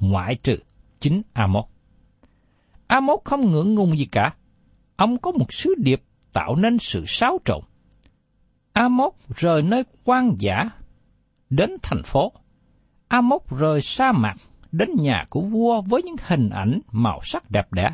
ngoại 0.00 0.34
trừ 0.34 0.58
chính 1.00 1.22
A 1.32 1.46
Mốt 1.46 1.64
A 2.86 3.00
Mốt 3.00 3.18
không 3.24 3.50
ngưỡng 3.50 3.74
ngùng 3.74 3.98
gì 3.98 4.04
cả. 4.04 4.34
Ông 4.96 5.18
có 5.18 5.30
một 5.30 5.52
sứ 5.52 5.74
điệp 5.78 6.02
tạo 6.32 6.56
nên 6.56 6.78
sự 6.78 7.04
xáo 7.06 7.38
trộn. 7.44 7.60
Mốt 8.90 9.12
rời 9.36 9.62
nơi 9.62 9.84
quan 10.04 10.36
giả 10.38 10.70
đến 11.56 11.70
thành 11.82 12.02
phố. 12.02 12.32
Amos 13.08 13.42
rời 13.50 13.80
sa 13.80 14.12
mạc 14.12 14.34
đến 14.72 14.88
nhà 14.98 15.26
của 15.30 15.40
vua 15.40 15.80
với 15.80 16.02
những 16.02 16.16
hình 16.26 16.50
ảnh 16.50 16.80
màu 16.92 17.20
sắc 17.22 17.50
đẹp 17.50 17.72
đẽ. 17.72 17.90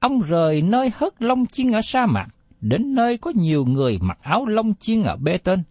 Ông 0.00 0.20
rời 0.20 0.62
nơi 0.62 0.92
hớt 0.94 1.22
lông 1.22 1.46
chiên 1.46 1.72
ở 1.72 1.80
sa 1.80 2.06
mạc, 2.06 2.26
đến 2.60 2.94
nơi 2.94 3.18
có 3.18 3.32
nhiều 3.34 3.64
người 3.64 3.98
mặc 4.00 4.18
áo 4.22 4.46
lông 4.46 4.74
chiên 4.74 5.02
ở 5.02 5.16
bê 5.16 5.38
tên. 5.38 5.62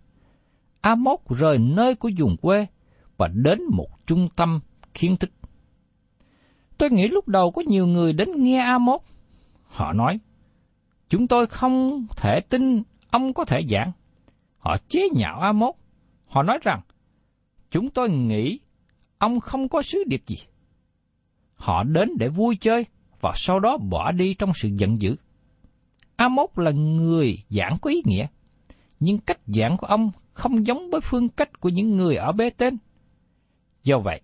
Amos 0.82 1.20
rời 1.30 1.58
nơi 1.58 1.96
của 1.96 2.10
vùng 2.18 2.38
quê 2.38 2.68
và 3.18 3.28
đến 3.28 3.60
một 3.72 3.88
trung 4.08 4.30
tâm 4.36 4.60
kiến 4.94 5.16
thức. 5.18 5.32
Tôi 6.78 6.90
nghĩ 6.90 7.08
lúc 7.08 7.28
đầu 7.28 7.52
có 7.52 7.62
nhiều 7.68 7.88
người 7.88 8.14
đến 8.14 8.44
nghe 8.44 8.58
Amos. 8.58 9.02
Họ 9.66 9.94
nói, 9.94 10.20
chúng 11.10 11.28
tôi 11.28 11.48
không 11.48 12.06
thể 12.18 12.40
tin 12.40 12.84
ông 13.10 13.34
có 13.34 13.46
thể 13.46 13.60
giảng. 13.70 13.92
Họ 14.58 14.78
chế 14.90 15.10
nhạo 15.16 15.40
Amos. 15.40 15.76
Họ 16.34 16.44
nói 16.44 16.60
rằng, 16.62 16.82
chúng 17.72 17.90
tôi 17.90 18.10
nghĩ 18.10 18.60
ông 19.18 19.40
không 19.40 19.70
có 19.70 19.82
sứ 19.82 20.04
điệp 20.08 20.24
gì. 20.26 20.36
Họ 21.56 21.84
đến 21.84 22.10
để 22.20 22.30
vui 22.30 22.58
chơi 22.62 22.86
và 23.22 23.32
sau 23.36 23.60
đó 23.60 23.78
bỏ 23.78 24.12
đi 24.12 24.34
trong 24.34 24.52
sự 24.56 24.70
giận 24.78 25.02
dữ. 25.02 25.16
Amos 26.16 26.50
là 26.56 26.72
người 26.72 27.44
giảng 27.50 27.78
có 27.82 27.90
ý 27.90 28.02
nghĩa, 28.06 28.28
nhưng 29.00 29.18
cách 29.18 29.40
giảng 29.48 29.78
của 29.78 29.88
ông 29.88 30.12
không 30.34 30.66
giống 30.66 30.90
với 30.90 31.02
phương 31.02 31.30
cách 31.30 31.60
của 31.60 31.70
những 31.70 31.98
người 31.98 32.16
ở 32.16 32.32
bê 32.32 32.50
tên. 32.50 32.78
Do 33.84 34.00
vậy, 34.00 34.22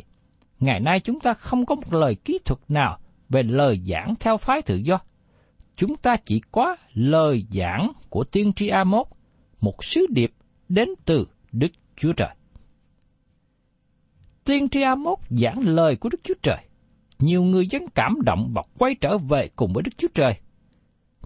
ngày 0.60 0.80
nay 0.80 1.00
chúng 1.00 1.20
ta 1.20 1.34
không 1.34 1.66
có 1.66 1.76
một 1.76 1.94
lời 1.94 2.16
kỹ 2.16 2.40
thuật 2.46 2.60
nào 2.68 3.00
về 3.30 3.44
lời 3.44 3.82
giảng 3.86 4.14
theo 4.20 4.38
phái 4.38 4.62
tự 4.62 4.76
do. 4.76 5.00
Chúng 5.76 5.98
ta 5.98 6.16
chỉ 6.16 6.42
có 6.52 6.76
lời 6.94 7.46
giảng 7.52 7.92
của 8.10 8.24
tiên 8.24 8.54
tri 8.54 8.68
Amos, 8.68 9.08
một 9.62 9.84
sứ 9.84 10.06
điệp 10.10 10.34
đến 10.70 10.90
từ 11.06 11.28
Đức 11.52 11.72
Chúa 12.00 12.14
Trời. 12.14 12.30
Tiên 14.46 14.70
tri 14.70 14.82
Amos 14.82 15.20
giảng 15.30 15.60
lời 15.60 15.96
của 15.96 16.10
Đức 16.10 16.20
Chúa 16.24 16.34
Trời. 16.42 16.58
Nhiều 17.20 17.44
người 17.44 17.68
dân 17.68 17.86
cảm 17.96 18.22
động 18.22 18.52
và 18.56 18.62
quay 18.78 18.96
trở 19.02 19.18
về 19.18 19.50
cùng 19.56 19.74
với 19.74 19.84
Đức 19.84 19.92
Chúa 19.98 20.08
Trời. 20.14 20.40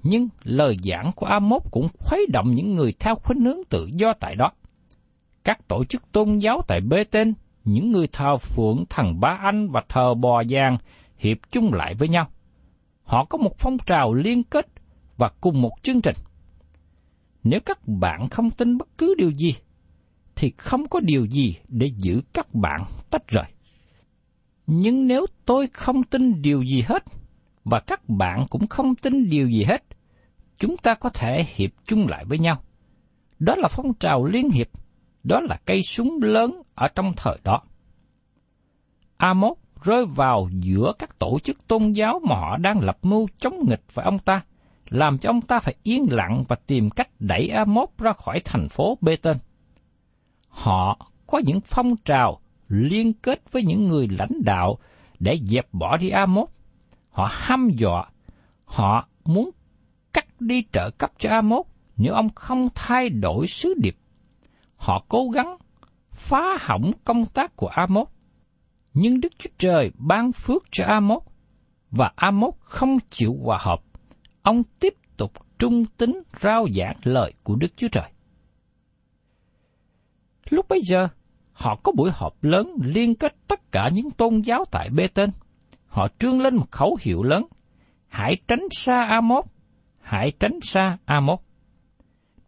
Nhưng 0.04 0.30
lời 0.44 0.78
giảng 0.84 1.12
của 1.16 1.26
Amos 1.26 1.64
cũng 1.72 1.88
khuấy 2.00 2.26
động 2.34 2.54
những 2.54 2.76
người 2.76 2.94
theo 3.00 3.16
khuynh 3.16 3.42
hướng 3.42 3.60
tự 3.70 3.90
do 3.94 4.14
tại 4.14 4.36
đó. 4.36 4.52
Các 5.44 5.68
tổ 5.68 5.86
chức 5.86 6.12
tôn 6.12 6.40
giáo 6.40 6.62
tại 6.68 6.82
Bê 6.82 7.04
Tên, 7.04 7.34
những 7.64 7.92
người 7.92 8.08
thờ 8.08 8.38
phượng 8.38 8.84
thần 8.90 9.20
Ba 9.20 9.38
Anh 9.42 9.70
và 9.72 9.84
thờ 9.90 10.14
bò 10.14 10.44
giang 10.44 10.78
hiệp 11.18 11.38
chung 11.52 11.74
lại 11.74 11.96
với 11.96 12.08
nhau. 12.10 12.28
Họ 13.04 13.26
có 13.26 13.38
một 13.38 13.58
phong 13.60 13.78
trào 13.86 14.14
liên 14.14 14.44
kết 14.44 14.68
và 15.18 15.32
cùng 15.42 15.62
một 15.62 15.72
chương 15.84 16.02
trình. 16.02 16.16
Nếu 17.44 17.60
các 17.60 17.88
bạn 17.88 18.28
không 18.28 18.52
tin 18.52 18.78
bất 18.78 18.98
cứ 18.98 19.16
điều 19.18 19.32
gì, 19.32 19.56
thì 20.36 20.54
không 20.58 20.88
có 20.88 21.00
điều 21.00 21.26
gì 21.26 21.56
để 21.68 21.92
giữ 21.98 22.22
các 22.34 22.54
bạn 22.54 22.84
tách 23.10 23.28
rời. 23.28 23.46
Nhưng 24.68 25.08
nếu 25.08 25.26
tôi 25.46 25.68
không 25.74 26.04
tin 26.04 26.42
điều 26.42 26.64
gì 26.64 26.82
hết, 26.88 27.04
và 27.64 27.80
các 27.80 28.10
bạn 28.10 28.46
cũng 28.50 28.68
không 28.68 28.96
tin 28.96 29.30
điều 29.30 29.50
gì 29.50 29.64
hết, 29.64 29.84
chúng 30.58 30.78
ta 30.78 30.94
có 30.94 31.10
thể 31.10 31.46
hiệp 31.56 31.72
chung 31.86 32.08
lại 32.08 32.26
với 32.26 32.40
nhau. 32.40 32.64
Đó 33.40 33.56
là 33.56 33.68
phong 33.68 33.94
trào 33.94 34.26
liên 34.26 34.50
hiệp, 34.50 34.68
đó 35.24 35.40
là 35.40 35.60
cây 35.66 35.82
súng 35.82 36.20
lớn 36.22 36.62
ở 36.76 36.88
trong 36.96 37.14
thời 37.18 37.40
đó. 37.44 37.62
Amos 39.18 39.58
rơi 39.84 40.06
vào 40.06 40.50
giữa 40.52 40.94
các 41.00 41.20
tổ 41.20 41.40
chức 41.44 41.68
tôn 41.68 41.92
giáo 41.92 42.22
mà 42.30 42.36
họ 42.36 42.58
đang 42.58 42.80
lập 42.80 42.98
mưu 43.02 43.28
chống 43.40 43.60
nghịch 43.70 43.84
với 43.94 44.06
ông 44.06 44.20
ta, 44.20 44.42
làm 44.90 45.18
cho 45.18 45.30
ông 45.30 45.42
ta 45.42 45.60
phải 45.60 45.76
yên 45.84 46.06
lặng 46.12 46.44
và 46.48 46.56
tìm 46.68 46.90
cách 46.90 47.10
đẩy 47.20 47.48
Amos 47.48 47.90
ra 47.98 48.14
khỏi 48.14 48.40
thành 48.46 48.70
phố 48.70 48.98
Bê 49.02 49.16
Tên. 49.16 49.38
Họ 50.54 51.12
có 51.28 51.42
những 51.46 51.60
phong 51.66 51.96
trào 51.98 52.40
liên 52.68 53.14
kết 53.14 53.52
với 53.52 53.64
những 53.64 53.88
người 53.88 54.08
lãnh 54.08 54.44
đạo 54.46 54.78
để 55.20 55.38
dẹp 55.38 55.68
bỏ 55.74 55.98
đi 55.98 56.10
Amos. 56.10 56.50
Họ 57.10 57.30
hăm 57.32 57.70
dọa, 57.70 58.06
họ 58.66 59.08
muốn 59.26 59.50
cắt 60.14 60.26
đi 60.40 60.64
trợ 60.72 60.90
cấp 60.90 61.12
cho 61.20 61.30
Amos 61.30 61.66
nếu 61.98 62.14
ông 62.14 62.30
không 62.30 62.70
thay 62.76 63.10
đổi 63.10 63.48
sứ 63.48 63.74
điệp. 63.78 63.98
Họ 64.76 65.06
cố 65.10 65.30
gắng 65.30 65.58
phá 66.12 66.58
hỏng 66.60 66.92
công 67.04 67.26
tác 67.26 67.56
của 67.56 67.68
Amos. 67.68 68.08
Nhưng 68.94 69.22
Đức 69.22 69.34
Chúa 69.40 69.50
Trời 69.58 69.92
ban 69.98 70.32
phước 70.32 70.64
cho 70.72 70.86
Amos, 70.86 71.24
và 71.92 72.12
Amos 72.16 72.54
không 72.60 72.98
chịu 73.10 73.38
hòa 73.44 73.58
hợp. 73.62 73.82
Ông 74.42 74.64
tiếp 74.80 74.94
tục 75.18 75.32
trung 75.60 75.86
tín 75.86 76.24
rao 76.42 76.68
giảng 76.74 76.96
lời 77.04 77.34
của 77.44 77.56
Đức 77.56 77.68
Chúa 77.78 77.88
Trời. 77.88 78.13
Lúc 80.50 80.68
bấy 80.70 80.80
giờ, 80.84 81.08
họ 81.52 81.76
có 81.84 81.92
buổi 81.92 82.12
họp 82.14 82.44
lớn 82.44 82.76
liên 82.84 83.16
kết 83.16 83.36
tất 83.48 83.72
cả 83.72 83.90
những 83.94 84.12
tôn 84.12 84.42
giáo 84.42 84.66
tại 84.72 84.90
Bê 84.90 85.08
Tên. 85.08 85.30
Họ 85.88 86.08
trương 86.20 86.42
lên 86.42 86.56
một 86.56 86.72
khẩu 86.72 86.98
hiệu 87.02 87.24
lớn, 87.24 87.46
hãy 88.08 88.38
tránh 88.48 88.68
xa 88.72 89.06
Amos, 89.06 89.46
hãy 90.02 90.32
tránh 90.40 90.60
xa 90.62 90.98
Amos. 91.06 91.40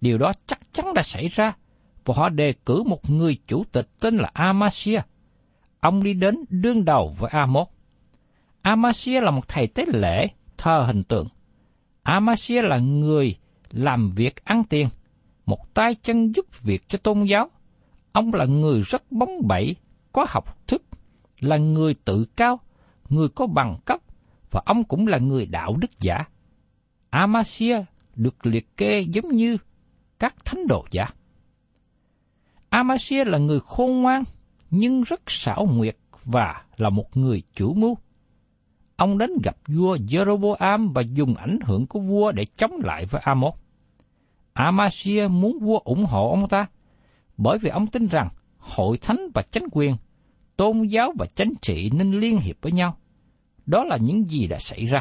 Điều 0.01 0.17
đó 0.17 0.31
chắc 0.45 0.59
chắn 0.73 0.93
đã 0.93 1.01
xảy 1.01 1.27
ra, 1.27 1.55
và 2.05 2.13
họ 2.17 2.29
đề 2.29 2.53
cử 2.65 2.83
một 2.83 3.09
người 3.09 3.37
chủ 3.47 3.63
tịch 3.71 3.87
tên 3.99 4.17
là 4.17 4.29
Amasia. 4.33 5.01
Ông 5.79 6.03
đi 6.03 6.13
đến 6.13 6.35
đương 6.49 6.85
đầu 6.85 7.15
với 7.19 7.29
Amos. 7.33 7.67
Amasia 8.61 9.21
là 9.21 9.31
một 9.31 9.47
thầy 9.47 9.67
tế 9.67 9.85
lễ, 9.87 10.27
thờ 10.57 10.83
hình 10.87 11.03
tượng. 11.03 11.27
Amasia 12.03 12.61
là 12.61 12.77
người 12.77 13.35
làm 13.71 14.11
việc 14.15 14.45
ăn 14.45 14.63
tiền, 14.63 14.87
một 15.45 15.73
tay 15.73 15.95
chân 15.95 16.31
giúp 16.35 16.45
việc 16.61 16.87
cho 16.87 16.97
tôn 16.97 17.23
giáo. 17.23 17.49
Ông 18.15 18.33
là 18.33 18.45
người 18.45 18.81
rất 18.81 19.11
bóng 19.11 19.47
bẩy, 19.47 19.75
có 20.13 20.25
học 20.29 20.67
thức, 20.67 20.83
là 21.39 21.57
người 21.57 21.95
tự 22.05 22.25
cao, 22.35 22.59
người 23.09 23.29
có 23.29 23.47
bằng 23.47 23.77
cấp, 23.85 23.99
và 24.51 24.61
ông 24.65 24.83
cũng 24.83 25.07
là 25.07 25.17
người 25.17 25.45
đạo 25.45 25.75
đức 25.81 25.99
giả. 25.99 26.25
Amasia 27.09 27.83
được 28.15 28.45
liệt 28.45 28.77
kê 28.77 28.99
giống 28.99 29.31
như 29.31 29.57
các 30.19 30.35
thánh 30.45 30.67
đồ 30.67 30.85
giả. 30.91 31.05
Amasia 32.69 33.25
là 33.25 33.37
người 33.37 33.59
khôn 33.59 34.01
ngoan, 34.01 34.23
nhưng 34.71 35.03
rất 35.03 35.21
xảo 35.27 35.65
nguyệt 35.65 35.97
và 36.25 36.63
là 36.77 36.89
một 36.89 37.17
người 37.17 37.43
chủ 37.53 37.73
mưu. 37.73 37.97
Ông 38.95 39.17
đến 39.17 39.29
gặp 39.43 39.55
vua 39.67 39.95
Jeroboam 39.95 40.93
và 40.93 41.01
dùng 41.01 41.35
ảnh 41.35 41.59
hưởng 41.65 41.87
của 41.87 41.99
vua 41.99 42.31
để 42.31 42.45
chống 42.45 42.73
lại 42.83 43.05
với 43.05 43.21
Amos. 43.25 43.53
Amasia 44.53 45.27
muốn 45.27 45.59
vua 45.59 45.79
ủng 45.79 46.05
hộ 46.05 46.29
ông 46.29 46.49
ta, 46.49 46.67
bởi 47.37 47.57
vì 47.57 47.69
ông 47.69 47.87
tin 47.87 48.07
rằng 48.07 48.29
hội 48.57 48.97
thánh 48.97 49.27
và 49.33 49.41
chánh 49.41 49.63
quyền, 49.71 49.95
tôn 50.57 50.87
giáo 50.87 51.13
và 51.19 51.25
chánh 51.25 51.53
trị 51.61 51.89
nên 51.93 52.11
liên 52.11 52.37
hiệp 52.37 52.55
với 52.61 52.71
nhau. 52.71 52.97
Đó 53.65 53.83
là 53.83 53.97
những 54.01 54.25
gì 54.25 54.47
đã 54.47 54.57
xảy 54.59 54.85
ra. 54.85 54.99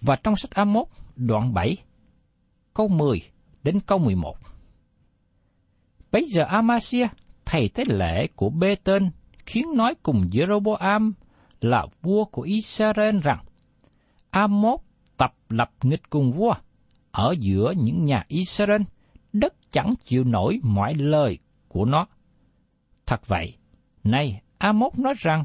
Và 0.00 0.16
trong 0.24 0.36
sách 0.36 0.50
Amos, 0.50 0.88
đoạn 1.16 1.54
7, 1.54 1.76
câu 2.74 2.88
10 2.88 3.22
đến 3.62 3.80
câu 3.86 3.98
11. 3.98 4.36
Bây 6.12 6.24
giờ 6.24 6.44
Amasia, 6.48 7.06
thầy 7.44 7.68
tế 7.68 7.84
lễ 7.86 8.26
của 8.36 8.50
Bê 8.50 8.74
Tên, 8.74 9.10
khiến 9.46 9.64
nói 9.74 9.94
cùng 10.02 10.28
Jeroboam 10.32 11.12
là 11.60 11.86
vua 12.02 12.24
của 12.24 12.42
Israel 12.42 13.18
rằng, 13.18 13.44
Amos 14.30 14.80
tập 15.16 15.34
lập 15.48 15.70
nghịch 15.82 16.10
cùng 16.10 16.32
vua, 16.32 16.54
ở 17.10 17.34
giữa 17.38 17.74
những 17.76 18.04
nhà 18.04 18.24
Israel, 18.28 18.82
chẳng 19.72 19.94
chịu 20.04 20.24
nổi 20.24 20.60
mọi 20.62 20.94
lời 20.94 21.38
của 21.68 21.84
nó. 21.84 22.06
Thật 23.06 23.26
vậy, 23.26 23.56
nay 24.04 24.42
Amos 24.58 24.98
nói 24.98 25.14
rằng 25.18 25.44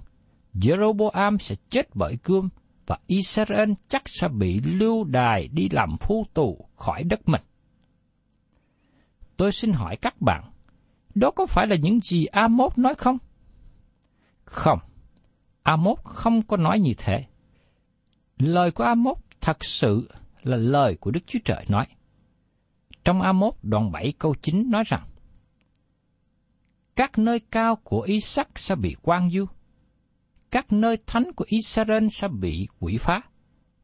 Jeroboam 0.54 1.38
sẽ 1.38 1.56
chết 1.70 1.96
bởi 1.96 2.18
cương 2.24 2.50
và 2.88 2.98
Israel 3.08 3.72
chắc 3.88 4.02
sẽ 4.06 4.28
bị 4.28 4.62
lưu 4.62 5.04
đài 5.04 5.48
đi 5.48 5.70
làm 5.72 5.98
phu 5.98 6.26
tù 6.34 6.70
khỏi 6.76 7.04
đất 7.04 7.30
mình. 7.30 7.42
Tôi 9.38 9.52
xin 9.52 9.72
hỏi 9.72 9.98
các 9.98 10.22
bạn, 10.22 10.44
đó 11.16 11.32
có 11.32 11.46
phải 11.46 11.68
là 11.68 11.76
những 11.76 12.00
gì 12.02 12.26
Amos 12.26 12.78
nói 12.78 12.96
không? 12.96 13.18
Không, 14.44 14.80
Amos 15.64 16.00
không 16.04 16.42
có 16.42 16.58
nói 16.58 16.80
như 16.80 16.94
thế. 16.98 17.26
Lời 18.38 18.72
của 18.72 18.84
Amos 18.84 19.18
thật 19.42 19.66
sự 19.66 20.10
là 20.44 20.58
lời 20.58 20.98
của 21.00 21.12
Đức 21.12 21.20
Chúa 21.28 21.40
Trời 21.46 21.66
nói. 21.68 21.86
Trong 23.08 23.22
Amos 23.22 23.56
đoạn 23.64 23.92
7 23.92 24.14
câu 24.20 24.36
9 24.42 24.70
nói 24.70 24.84
rằng, 24.88 25.04
Các 26.96 27.18
nơi 27.18 27.40
cao 27.40 27.76
của 27.76 28.02
Isaac 28.02 28.60
sẽ 28.60 28.76
bị 28.76 28.96
quan 29.02 29.30
du, 29.32 29.46
các 30.52 30.74
nơi 30.74 30.98
thánh 31.08 31.32
của 31.36 31.46
Israel 31.48 32.08
sẽ 32.12 32.28
bị 32.28 32.68
quỷ 32.80 32.98
phá, 32.98 33.22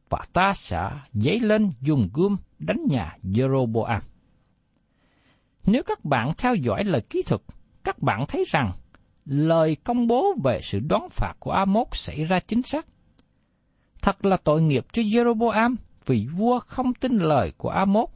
và 0.08 0.18
ta 0.32 0.52
sẽ 0.54 0.90
dấy 1.12 1.40
lên 1.40 1.72
dùng 1.80 2.08
gươm 2.14 2.36
đánh 2.58 2.78
nhà 2.88 3.16
Jeroboam. 3.22 4.00
Nếu 5.66 5.82
các 5.82 6.04
bạn 6.04 6.32
theo 6.38 6.54
dõi 6.54 6.84
lời 6.84 7.00
kỹ 7.10 7.22
thuật, 7.26 7.40
các 7.84 7.98
bạn 7.98 8.24
thấy 8.28 8.44
rằng 8.48 8.72
lời 9.24 9.76
công 9.84 10.06
bố 10.06 10.34
về 10.44 10.60
sự 10.62 10.80
đoán 10.88 11.08
phạt 11.10 11.34
của 11.40 11.50
Amos 11.50 11.88
xảy 11.92 12.24
ra 12.24 12.40
chính 12.40 12.62
xác. 12.62 12.86
Thật 14.02 14.24
là 14.24 14.36
tội 14.36 14.62
nghiệp 14.62 14.86
cho 14.92 15.02
Jeroboam 15.02 15.76
vì 16.06 16.26
vua 16.26 16.58
không 16.58 16.94
tin 16.94 17.18
lời 17.18 17.52
của 17.56 17.68
Amos, 17.68 18.13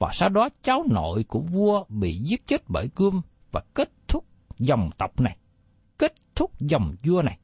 và 0.00 0.10
sau 0.12 0.28
đó 0.28 0.48
cháu 0.62 0.84
nội 0.90 1.24
của 1.24 1.40
vua 1.40 1.84
bị 1.88 2.14
giết 2.14 2.46
chết 2.46 2.62
bởi 2.68 2.90
gươm 2.96 3.20
và 3.52 3.62
kết 3.74 3.90
thúc 4.08 4.24
dòng 4.58 4.90
tộc 4.98 5.20
này, 5.20 5.36
kết 5.98 6.14
thúc 6.34 6.60
dòng 6.60 6.94
vua 7.02 7.22
này. 7.22 7.38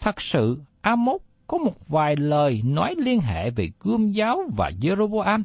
Thật 0.00 0.20
sự, 0.20 0.60
Amos 0.80 1.20
có 1.46 1.58
một 1.58 1.88
vài 1.88 2.16
lời 2.16 2.62
nói 2.64 2.94
liên 2.98 3.20
hệ 3.20 3.50
về 3.50 3.70
gươm 3.80 4.12
giáo 4.12 4.42
và 4.56 4.70
Jeroboam, 4.80 5.42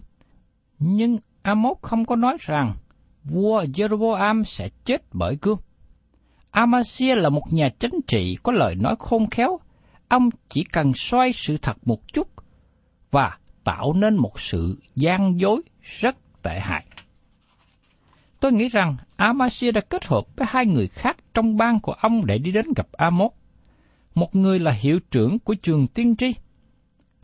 nhưng 0.80 1.18
Amos 1.42 1.78
không 1.82 2.06
có 2.06 2.16
nói 2.16 2.38
rằng 2.40 2.76
vua 3.24 3.64
Jeroboam 3.64 4.44
sẽ 4.44 4.70
chết 4.86 5.02
bởi 5.14 5.38
gươm. 5.42 5.58
Amasia 6.52 7.16
là 7.16 7.30
một 7.30 7.54
nhà 7.54 7.70
chính 7.80 8.02
trị 8.08 8.38
có 8.44 8.52
lời 8.52 8.76
nói 8.76 8.96
khôn 9.00 9.30
khéo. 9.30 9.60
Ông 10.08 10.30
chỉ 10.50 10.64
cần 10.64 10.94
xoay 10.94 11.34
sự 11.34 11.58
thật 11.58 11.78
một 11.88 12.14
chút 12.14 12.28
và 13.12 13.38
tạo 13.64 13.94
nên 13.94 14.16
một 14.16 14.40
sự 14.40 14.78
gian 14.96 15.40
dối 15.40 15.62
rất 15.82 16.18
tệ 16.44 16.60
hại. 16.60 16.86
Tôi 18.40 18.52
nghĩ 18.52 18.68
rằng 18.68 18.98
Amasia 19.16 19.72
đã 19.72 19.82
kết 19.82 20.06
hợp 20.06 20.36
với 20.36 20.48
hai 20.50 20.66
người 20.66 20.88
khác 20.88 21.18
trong 21.34 21.58
ban 21.58 21.80
của 21.80 21.94
ông 21.94 22.26
để 22.26 22.38
đi 22.38 22.52
đến 22.52 22.66
gặp 22.76 22.88
Amos. 22.92 23.32
Một 24.16 24.36
người 24.36 24.60
là 24.60 24.72
hiệu 24.72 25.00
trưởng 25.12 25.40
của 25.40 25.54
trường 25.54 25.88
tiên 25.88 26.16
tri. 26.16 26.36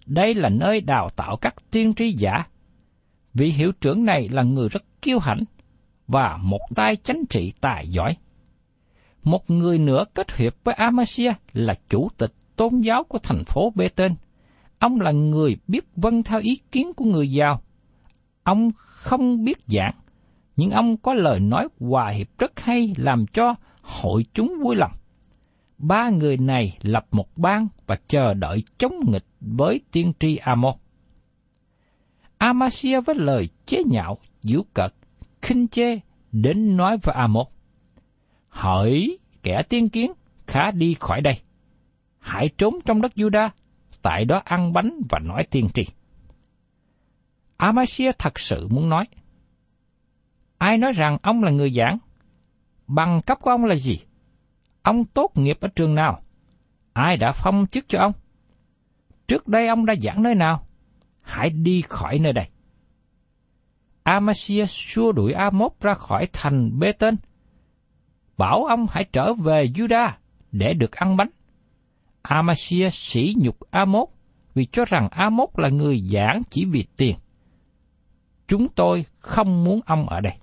đây 0.06 0.34
là 0.34 0.50
nơi 0.50 0.82
đào 0.82 1.10
tạo 1.10 1.38
các 1.38 1.56
tiên 1.72 1.94
tri 1.94 2.12
giả. 2.12 2.44
Vị 3.34 3.52
hiệu 3.52 3.72
trưởng 3.82 4.06
này 4.06 4.30
là 4.30 4.44
người 4.44 4.70
rất 4.70 4.84
kiêu 5.02 5.20
hãnh 5.20 5.44
và 6.08 6.38
một 6.38 6.62
tay 6.76 6.96
chánh 6.96 7.24
trị 7.30 7.54
tài 7.62 7.90
giỏi. 7.90 8.18
Một 9.24 9.50
người 9.50 9.78
nữa 9.78 10.06
kết 10.14 10.36
hiệp 10.36 10.56
với 10.64 10.76
Amasia 10.76 11.34
là 11.54 11.74
chủ 11.90 12.10
tịch 12.18 12.32
tôn 12.56 12.82
giáo 12.82 13.04
của 13.04 13.20
thành 13.24 13.44
phố 13.46 13.74
Bê 13.76 13.90
Tên. 13.90 14.16
Ông 14.80 15.02
là 15.02 15.12
người 15.12 15.58
biết 15.68 15.86
vâng 15.96 16.24
theo 16.24 16.40
ý 16.40 16.60
kiến 16.72 16.94
của 16.94 17.06
người 17.06 17.32
giàu. 17.32 17.62
Ông 18.44 18.72
không 18.76 19.44
biết 19.44 19.58
giảng, 19.68 19.96
nhưng 20.56 20.72
ông 20.72 20.98
có 20.98 21.14
lời 21.14 21.40
nói 21.40 21.68
hòa 21.80 22.10
hiệp 22.10 22.28
rất 22.38 22.60
hay 22.60 22.94
làm 22.98 23.26
cho 23.34 23.56
hội 23.82 24.26
chúng 24.34 24.54
vui 24.64 24.76
lòng. 24.76 24.92
Ba 25.78 26.10
người 26.10 26.38
này 26.38 26.78
lập 26.82 27.08
một 27.12 27.38
bang 27.38 27.68
và 27.88 28.00
chờ 28.08 28.34
đợi 28.34 28.64
chống 28.78 29.00
nghịch 29.08 29.26
với 29.42 29.82
tiên 29.92 30.14
tri 30.20 30.36
Amos. 30.36 30.76
Amasia 32.38 33.02
với 33.02 33.16
lời 33.16 33.50
chế 33.66 33.84
nhạo, 33.84 34.18
giễu 34.42 34.62
cợt, 34.74 34.94
khinh 35.42 35.68
chê 35.68 36.00
đến 36.32 36.78
nói 36.78 36.98
với 37.04 37.16
Amos. 37.16 37.48
Hỡi 38.50 39.18
kẻ 39.44 39.64
tiên 39.70 39.90
kiến, 39.90 40.12
khá 40.48 40.72
đi 40.72 40.94
khỏi 41.00 41.22
đây. 41.22 41.40
Hãy 42.20 42.50
trốn 42.58 42.80
trong 42.86 43.02
đất 43.02 43.12
Juda, 43.16 43.50
tại 44.02 44.26
đó 44.26 44.42
ăn 44.46 44.74
bánh 44.74 44.92
và 45.10 45.20
nói 45.20 45.44
tiên 45.52 45.68
tri. 45.74 45.84
Amasia 47.58 48.12
thật 48.20 48.40
sự 48.40 48.68
muốn 48.72 48.90
nói. 48.90 49.06
Ai 50.58 50.78
nói 50.78 50.92
rằng 50.92 51.18
ông 51.22 51.44
là 51.44 51.52
người 51.52 51.72
giảng? 51.72 51.98
Bằng 52.88 53.22
cấp 53.22 53.38
của 53.42 53.50
ông 53.50 53.66
là 53.66 53.76
gì? 53.76 54.00
Ông 54.82 55.06
tốt 55.06 55.32
nghiệp 55.36 55.58
ở 55.62 55.68
trường 55.76 55.96
nào? 55.96 56.22
Ai 56.94 57.18
đã 57.18 57.32
phong 57.32 57.68
chức 57.68 57.86
cho 57.88 58.00
ông? 58.00 58.12
Trước 59.28 59.48
đây 59.48 59.68
ông 59.68 59.86
đã 59.86 59.96
giảng 60.02 60.24
nơi 60.24 60.36
nào? 60.36 60.68
Hãy 61.22 61.50
đi 61.50 61.84
khỏi 61.90 62.20
nơi 62.20 62.34
đây. 62.34 62.48
Amasia 64.04 64.66
xua 64.66 65.12
đuổi 65.12 65.34
Amos 65.34 65.72
ra 65.82 65.94
khỏi 65.94 66.28
thành 66.34 66.80
bê 66.80 66.92
tên. 66.92 67.16
Bảo 68.38 68.66
ông 68.66 68.86
hãy 68.90 69.06
trở 69.12 69.34
về 69.34 69.66
Juda 69.66 70.12
để 70.52 70.74
được 70.74 70.92
ăn 70.92 71.18
bánh. 71.18 71.30
Amasia 72.30 72.90
sỉ 72.92 73.36
nhục 73.38 73.60
Amos 73.72 74.10
vì 74.54 74.66
cho 74.66 74.86
rằng 74.86 75.10
Amos 75.12 75.50
là 75.58 75.70
người 75.70 76.02
giảng 76.02 76.42
chỉ 76.50 76.66
vì 76.66 76.86
tiền. 76.98 77.16
Chúng 78.48 78.68
tôi 78.68 79.06
không 79.20 79.64
muốn 79.64 79.80
ông 79.86 80.10
ở 80.10 80.22
đây. 80.22 80.34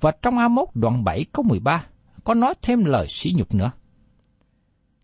Và 0.00 0.12
trong 0.22 0.38
Amos 0.38 0.68
đoạn 0.74 1.04
7 1.04 1.24
câu 1.32 1.44
13 1.48 1.86
có 2.24 2.34
nói 2.34 2.54
thêm 2.62 2.84
lời 2.84 3.06
sỉ 3.08 3.32
nhục 3.36 3.54
nữa. 3.54 3.70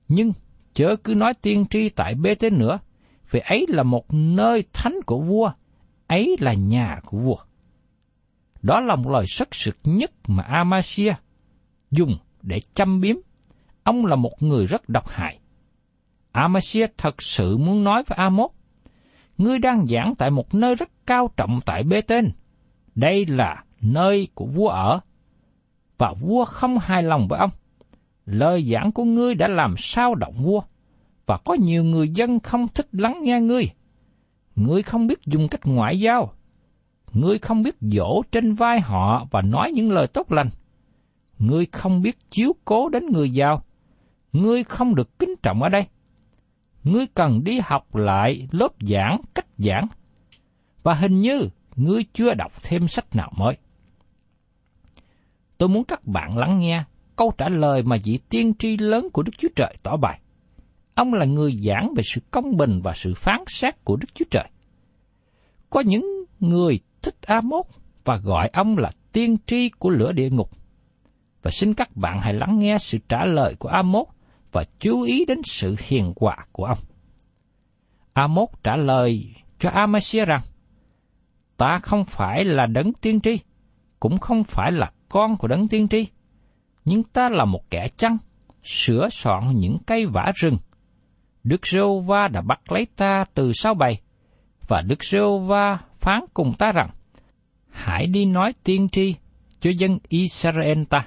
Nhưng 0.09 0.33
chớ 0.73 0.97
cứ 1.05 1.15
nói 1.15 1.35
tiên 1.35 1.67
tri 1.71 1.89
tại 1.89 2.15
bê 2.15 2.35
tế 2.35 2.51
nữa, 2.51 2.79
vì 3.31 3.41
ấy 3.41 3.67
là 3.69 3.83
một 3.83 4.15
nơi 4.15 4.65
thánh 4.73 4.97
của 5.07 5.21
vua, 5.21 5.53
ấy 6.07 6.37
là 6.41 6.55
nhà 6.55 7.01
của 7.05 7.19
vua. 7.19 7.39
Đó 8.63 8.81
là 8.81 8.97
một 8.97 9.11
lời 9.11 9.25
sắc 9.29 9.55
sực 9.55 9.77
nhất 9.85 10.11
mà 10.27 10.43
Amasia 10.43 11.15
dùng 11.91 12.17
để 12.43 12.61
châm 12.75 13.01
biếm. 13.01 13.17
Ông 13.89 14.07
là 14.07 14.17
một 14.17 14.43
người 14.43 14.67
rất 14.67 14.89
độc 14.89 15.09
hại. 15.09 15.39
Amasia 16.33 16.87
thật 16.99 17.23
sự 17.23 17.57
muốn 17.57 17.85
nói 17.85 18.03
với 18.07 18.17
Amos, 18.17 18.51
ngươi 19.39 19.59
đang 19.59 19.87
giảng 19.87 20.15
tại 20.19 20.31
một 20.31 20.55
nơi 20.55 20.75
rất 20.75 20.89
cao 21.07 21.31
trọng 21.37 21.61
tại 21.67 21.83
bê 21.83 22.01
tên. 22.01 22.31
Đây 22.95 23.27
là 23.27 23.65
nơi 23.81 24.29
của 24.35 24.47
vua 24.47 24.69
ở. 24.69 25.01
Và 25.99 26.15
vua 26.21 26.45
không 26.45 26.79
hài 26.79 27.03
lòng 27.03 27.29
với 27.29 27.39
ông. 27.39 27.51
Lời 28.27 28.63
giảng 28.63 28.93
của 28.93 29.05
ngươi 29.05 29.35
đã 29.35 29.49
làm 29.49 29.75
sao 29.79 30.15
động 30.15 30.35
vua, 30.43 30.63
và 31.27 31.39
có 31.45 31.55
nhiều 31.55 31.85
người 31.85 32.09
dân 32.09 32.41
không 32.41 32.69
thích 32.69 32.89
lắng 32.93 33.21
nghe 33.23 33.41
ngươi. 33.41 33.65
Ngươi 34.57 34.83
không 34.83 35.07
biết 35.07 35.19
dùng 35.27 35.49
cách 35.49 35.67
ngoại 35.67 36.01
giao. 36.01 36.33
Ngươi 37.13 37.39
không 37.39 37.63
biết 37.63 37.77
dỗ 37.81 38.23
trên 38.33 38.55
vai 38.55 38.81
họ 38.81 39.27
và 39.31 39.43
nói 39.43 39.73
những 39.73 39.91
lời 39.91 40.07
tốt 40.07 40.33
lành. 40.33 40.49
Ngươi 41.39 41.67
không 41.73 42.03
biết 42.03 42.31
chiếu 42.31 42.53
cố 42.65 42.89
đến 42.89 43.07
người 43.13 43.31
giàu. 43.31 43.63
Ngươi 44.33 44.65
không 44.65 44.95
được 44.95 45.19
kính 45.19 45.35
trọng 45.43 45.63
ở 45.63 45.69
đây. 45.69 45.87
Ngươi 46.85 47.07
cần 47.07 47.45
đi 47.45 47.61
học 47.63 47.97
lại 47.97 48.49
lớp 48.51 48.73
giảng, 48.81 49.21
cách 49.35 49.47
giảng. 49.59 49.87
Và 50.83 50.95
hình 50.95 51.21
như 51.21 51.49
ngươi 51.77 52.05
chưa 52.13 52.35
đọc 52.35 52.53
thêm 52.63 52.89
sách 52.89 53.17
nào 53.17 53.33
mới. 53.37 53.57
Tôi 55.59 55.69
muốn 55.69 55.85
các 55.85 56.07
bạn 56.07 56.39
lắng 56.39 56.59
nghe 56.59 56.85
câu 57.17 57.33
trả 57.39 57.49
lời 57.49 57.83
mà 57.83 57.97
vị 58.05 58.19
tiên 58.29 58.53
tri 58.59 58.77
lớn 58.77 59.09
của 59.13 59.23
Đức 59.23 59.33
Chúa 59.39 59.49
Trời 59.57 59.77
tỏ 59.83 59.97
bài. 59.97 60.21
Ông 60.95 61.15
là 61.15 61.25
người 61.25 61.59
giảng 61.63 61.93
về 61.97 62.03
sự 62.07 62.21
công 62.31 62.57
bình 62.57 62.81
và 62.83 62.93
sự 62.95 63.15
phán 63.17 63.41
xét 63.47 63.85
của 63.85 63.97
Đức 63.97 64.09
Chúa 64.15 64.25
Trời. 64.31 64.49
Có 65.71 65.81
những 65.81 66.25
người 66.41 66.81
thích 67.03 67.17
Amos 67.23 67.67
và 68.05 68.17
gọi 68.17 68.51
ông 68.53 68.79
là 68.79 68.91
tiên 69.13 69.37
tri 69.47 69.69
của 69.69 69.91
lửa 69.91 70.13
địa 70.13 70.31
ngục. 70.31 70.51
Và 71.43 71.51
xin 71.51 71.75
các 71.75 71.97
bạn 71.97 72.21
hãy 72.21 72.35
lắng 72.35 72.59
nghe 72.59 72.79
sự 72.79 72.99
trả 73.09 73.25
lời 73.25 73.55
của 73.59 73.69
Amos 73.69 74.07
và 74.53 74.65
chú 74.81 75.03
ý 75.03 75.25
đến 75.25 75.41
sự 75.45 75.77
hiền 75.79 76.13
hòa 76.21 76.37
của 76.53 76.65
ông. 76.65 76.79
Amos 78.13 78.49
trả 78.63 78.77
lời 78.77 79.35
cho 79.59 79.71
Amasia 79.71 80.25
rằng, 80.25 80.41
Ta 81.57 81.79
không 81.83 82.05
phải 82.05 82.45
là 82.45 82.67
đấng 82.67 82.93
tiên 82.93 83.21
tri, 83.21 83.39
cũng 84.01 84.19
không 84.19 84.45
phải 84.45 84.73
là 84.73 84.91
con 85.09 85.37
của 85.37 85.49
đấng 85.49 85.69
tiên 85.69 85.89
tri, 85.89 86.07
nhưng 86.85 87.03
ta 87.03 87.29
là 87.29 87.45
một 87.45 87.71
kẻ 87.71 87.89
chăn, 87.97 88.17
sửa 88.63 89.09
soạn 89.09 89.57
những 89.57 89.77
cây 89.87 90.07
vả 90.07 90.33
rừng. 90.35 90.57
Đức 91.45 91.67
rêu 91.67 92.01
va 92.01 92.29
đã 92.29 92.41
bắt 92.41 92.73
lấy 92.73 92.87
ta 92.97 93.25
từ 93.35 93.53
sau 93.53 93.75
bầy, 93.75 93.99
và 94.69 94.83
Đức 94.83 95.05
rêu 95.05 95.39
va 95.39 95.79
phán 95.97 96.21
cùng 96.35 96.53
ta 96.59 96.73
rằng, 96.73 96.91
hãy 97.71 98.07
đi 98.07 98.25
nói 98.25 98.53
tiên 98.65 98.89
tri 98.89 99.15
cho 99.61 99.71
dân 99.79 99.99
Israel 100.09 100.83
ta. 100.91 101.07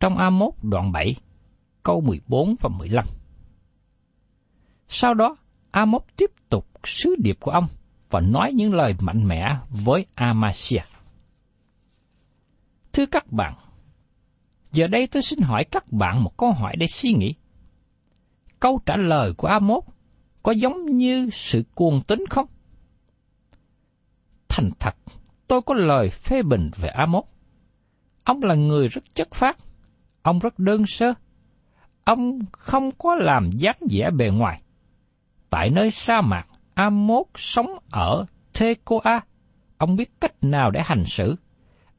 Trong 0.00 0.16
A1 0.16 0.50
đoạn 0.62 0.92
7, 0.92 1.16
câu 1.86 2.00
14 2.00 2.54
và 2.60 2.68
15. 2.68 3.04
Sau 4.88 5.14
đó, 5.14 5.36
Amos 5.70 6.02
tiếp 6.16 6.30
tục 6.48 6.66
sứ 6.84 7.14
điệp 7.18 7.36
của 7.40 7.50
ông 7.50 7.66
và 8.10 8.20
nói 8.20 8.52
những 8.54 8.74
lời 8.74 8.94
mạnh 9.00 9.28
mẽ 9.28 9.56
với 9.70 10.06
Amasia. 10.14 10.80
Thưa 12.92 13.06
các 13.06 13.32
bạn, 13.32 13.54
giờ 14.72 14.86
đây 14.86 15.06
tôi 15.06 15.22
xin 15.22 15.40
hỏi 15.40 15.64
các 15.64 15.92
bạn 15.92 16.24
một 16.24 16.36
câu 16.36 16.52
hỏi 16.52 16.74
để 16.78 16.86
suy 16.86 17.12
nghĩ. 17.12 17.34
Câu 18.60 18.80
trả 18.86 18.96
lời 18.96 19.32
của 19.36 19.48
Amos 19.48 19.84
có 20.42 20.52
giống 20.52 20.96
như 20.96 21.30
sự 21.32 21.64
cuồng 21.74 22.02
tín 22.02 22.24
không? 22.30 22.46
Thành 24.48 24.70
thật, 24.78 24.94
tôi 25.48 25.62
có 25.62 25.74
lời 25.74 26.10
phê 26.10 26.42
bình 26.42 26.70
về 26.76 26.88
Amos. 26.88 27.24
Ông 28.24 28.42
là 28.42 28.54
người 28.54 28.88
rất 28.88 29.14
chất 29.14 29.28
phát, 29.34 29.58
ông 30.22 30.38
rất 30.38 30.58
đơn 30.58 30.86
sơ. 30.86 31.14
Ông 32.06 32.38
không 32.52 32.90
có 32.98 33.14
làm 33.14 33.50
dáng 33.50 33.78
vẻ 33.90 34.10
bề 34.10 34.30
ngoài. 34.30 34.62
Tại 35.50 35.70
nơi 35.70 35.90
sa 35.90 36.20
mạc, 36.20 36.46
Amos 36.74 37.26
sống 37.34 37.78
ở 37.90 38.26
Tekoa. 38.58 39.20
Ông 39.78 39.96
biết 39.96 40.10
cách 40.20 40.34
nào 40.42 40.70
để 40.70 40.82
hành 40.84 41.04
xử 41.04 41.36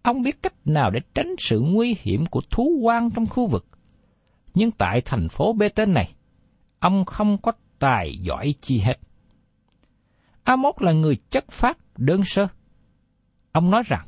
Ông 0.08 0.22
biết 0.22 0.44
cách 0.44 0.54
nào 0.66 0.92
để 0.92 1.00
tránh 1.14 1.36
sự 1.38 1.60
nguy 1.60 1.96
hiểm 2.00 2.26
của 2.26 2.42
thú 2.50 2.80
quan 2.82 3.10
trong 3.12 3.28
khu 3.28 3.48
vực. 3.48 3.66
Nhưng 4.54 4.72
tại 4.72 5.02
thành 5.06 5.30
phố 5.30 5.54
bê 5.54 5.70
tên 5.70 5.94
này, 5.94 6.14
ông 6.80 7.06
không 7.06 7.38
có 7.38 7.52
tài 7.80 8.18
giỏi 8.22 8.54
chi 8.62 8.80
hết. 8.80 9.00
Amos 10.44 10.76
là 10.80 10.92
người 10.92 11.18
chất 11.30 11.52
phát 11.52 11.78
đơn 11.98 12.24
sơ. 12.26 12.48
Ông 13.52 13.72
nói 13.72 13.84
rằng, 13.86 14.08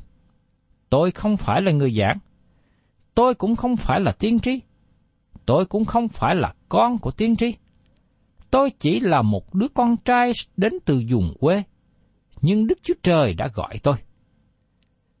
tôi 0.90 1.10
không 1.10 1.36
phải 1.36 1.62
là 1.62 1.72
người 1.72 1.94
giảng, 1.94 2.18
tôi 3.14 3.34
cũng 3.34 3.56
không 3.56 3.76
phải 3.76 4.00
là 4.00 4.12
tiên 4.12 4.40
tri, 4.40 4.60
tôi 5.50 5.66
cũng 5.66 5.84
không 5.84 6.08
phải 6.08 6.34
là 6.34 6.54
con 6.68 6.98
của 6.98 7.10
tiên 7.10 7.36
tri. 7.36 7.54
Tôi 8.50 8.70
chỉ 8.80 9.00
là 9.00 9.22
một 9.22 9.54
đứa 9.54 9.68
con 9.68 9.96
trai 9.96 10.32
đến 10.56 10.72
từ 10.84 11.02
vùng 11.10 11.32
quê, 11.40 11.62
nhưng 12.42 12.66
Đức 12.66 12.78
Chúa 12.82 12.94
Trời 13.02 13.34
đã 13.34 13.48
gọi 13.54 13.78
tôi. 13.82 13.96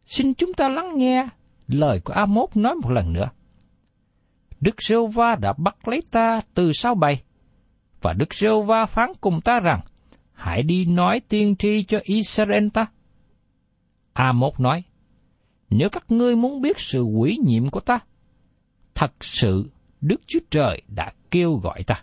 Xin 0.06 0.34
chúng 0.34 0.54
ta 0.54 0.68
lắng 0.68 0.96
nghe 0.96 1.28
lời 1.68 2.00
của 2.04 2.12
Amos 2.12 2.48
nói 2.54 2.74
một 2.74 2.90
lần 2.90 3.12
nữa. 3.12 3.28
Đức 4.60 4.82
Sêu 4.82 5.06
Va 5.06 5.34
đã 5.34 5.52
bắt 5.52 5.88
lấy 5.88 6.00
ta 6.10 6.40
từ 6.54 6.72
sau 6.72 6.94
bầy, 6.94 7.18
và 8.00 8.12
Đức 8.12 8.34
Sêu 8.34 8.62
Va 8.62 8.86
phán 8.86 9.12
cùng 9.20 9.40
ta 9.40 9.60
rằng, 9.60 9.80
hãy 10.32 10.62
đi 10.62 10.84
nói 10.84 11.20
tiên 11.20 11.56
tri 11.56 11.82
cho 11.82 12.00
Israel 12.02 12.68
ta. 12.68 12.86
Amos 14.12 14.54
nói, 14.58 14.84
nếu 15.70 15.88
các 15.88 16.10
ngươi 16.10 16.36
muốn 16.36 16.60
biết 16.60 16.78
sự 16.78 17.02
quỷ 17.02 17.38
nhiệm 17.44 17.70
của 17.70 17.80
ta, 17.80 17.98
thật 18.94 19.12
sự 19.20 19.70
Đức 20.00 20.20
Chúa 20.26 20.40
Trời 20.50 20.82
đã 20.88 21.12
kêu 21.30 21.54
gọi 21.54 21.82
ta. 21.82 22.02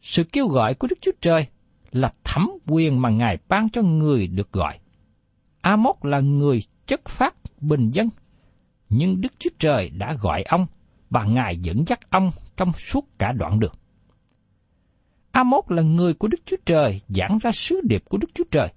Sự 0.00 0.24
kêu 0.24 0.48
gọi 0.48 0.74
của 0.74 0.86
Đức 0.86 0.98
Chúa 1.00 1.12
Trời 1.20 1.46
là 1.92 2.08
thẩm 2.24 2.50
quyền 2.66 3.02
mà 3.02 3.10
Ngài 3.10 3.38
ban 3.48 3.70
cho 3.70 3.82
người 3.82 4.26
được 4.26 4.52
gọi. 4.52 4.78
Amos 5.60 5.96
là 6.02 6.20
người 6.20 6.62
chất 6.86 7.08
phát 7.08 7.34
bình 7.60 7.90
dân, 7.90 8.08
nhưng 8.88 9.20
Đức 9.20 9.32
Chúa 9.38 9.50
Trời 9.58 9.90
đã 9.90 10.12
gọi 10.12 10.42
ông 10.42 10.66
và 11.10 11.24
Ngài 11.24 11.58
dẫn 11.58 11.84
dắt 11.86 12.10
ông 12.10 12.30
trong 12.56 12.72
suốt 12.72 13.18
cả 13.18 13.32
đoạn 13.32 13.60
đường. 13.60 13.74
Amos 15.32 15.64
là 15.68 15.82
người 15.82 16.14
của 16.14 16.28
Đức 16.28 16.38
Chúa 16.46 16.56
Trời 16.66 17.00
giảng 17.08 17.38
ra 17.38 17.50
sứ 17.52 17.80
điệp 17.84 18.04
của 18.08 18.18
Đức 18.18 18.28
Chúa 18.34 18.44
Trời. 18.50 18.68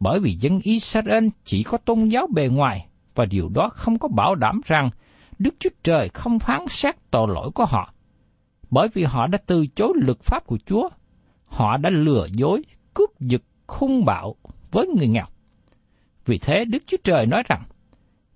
Bởi 0.00 0.20
vì 0.20 0.34
dân 0.40 0.60
Israel 0.62 1.28
chỉ 1.44 1.62
có 1.62 1.78
tôn 1.78 2.08
giáo 2.08 2.26
bề 2.26 2.48
ngoài 2.48 2.86
và 3.14 3.24
điều 3.24 3.48
đó 3.48 3.68
không 3.72 3.98
có 3.98 4.08
bảo 4.08 4.34
đảm 4.34 4.60
rằng 4.64 4.90
Đức 5.38 5.54
Chúa 5.58 5.70
Trời 5.82 6.08
không 6.08 6.38
phán 6.38 6.64
xét 6.68 6.94
tội 7.10 7.28
lỗi 7.28 7.50
của 7.54 7.64
họ. 7.64 7.94
Bởi 8.70 8.88
vì 8.88 9.04
họ 9.04 9.26
đã 9.26 9.38
từ 9.46 9.66
chối 9.66 9.92
luật 9.96 10.20
pháp 10.20 10.46
của 10.46 10.58
Chúa, 10.66 10.88
họ 11.44 11.76
đã 11.76 11.90
lừa 11.90 12.26
dối, 12.32 12.62
cướp 12.94 13.20
giật, 13.20 13.42
hung 13.68 14.04
bạo 14.04 14.34
với 14.70 14.86
người 14.86 15.08
nghèo. 15.08 15.26
Vì 16.24 16.38
thế 16.38 16.64
Đức 16.64 16.82
Chúa 16.86 16.96
Trời 17.04 17.26
nói 17.26 17.42
rằng, 17.48 17.62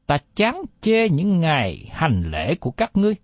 ta 0.07 0.19
chán 0.35 0.63
chê 0.81 1.09
những 1.09 1.41
ngày 1.41 1.89
hành 1.93 2.23
lễ 2.31 2.55
của 2.55 2.71
các 2.71 2.97
ngươi. 2.97 3.15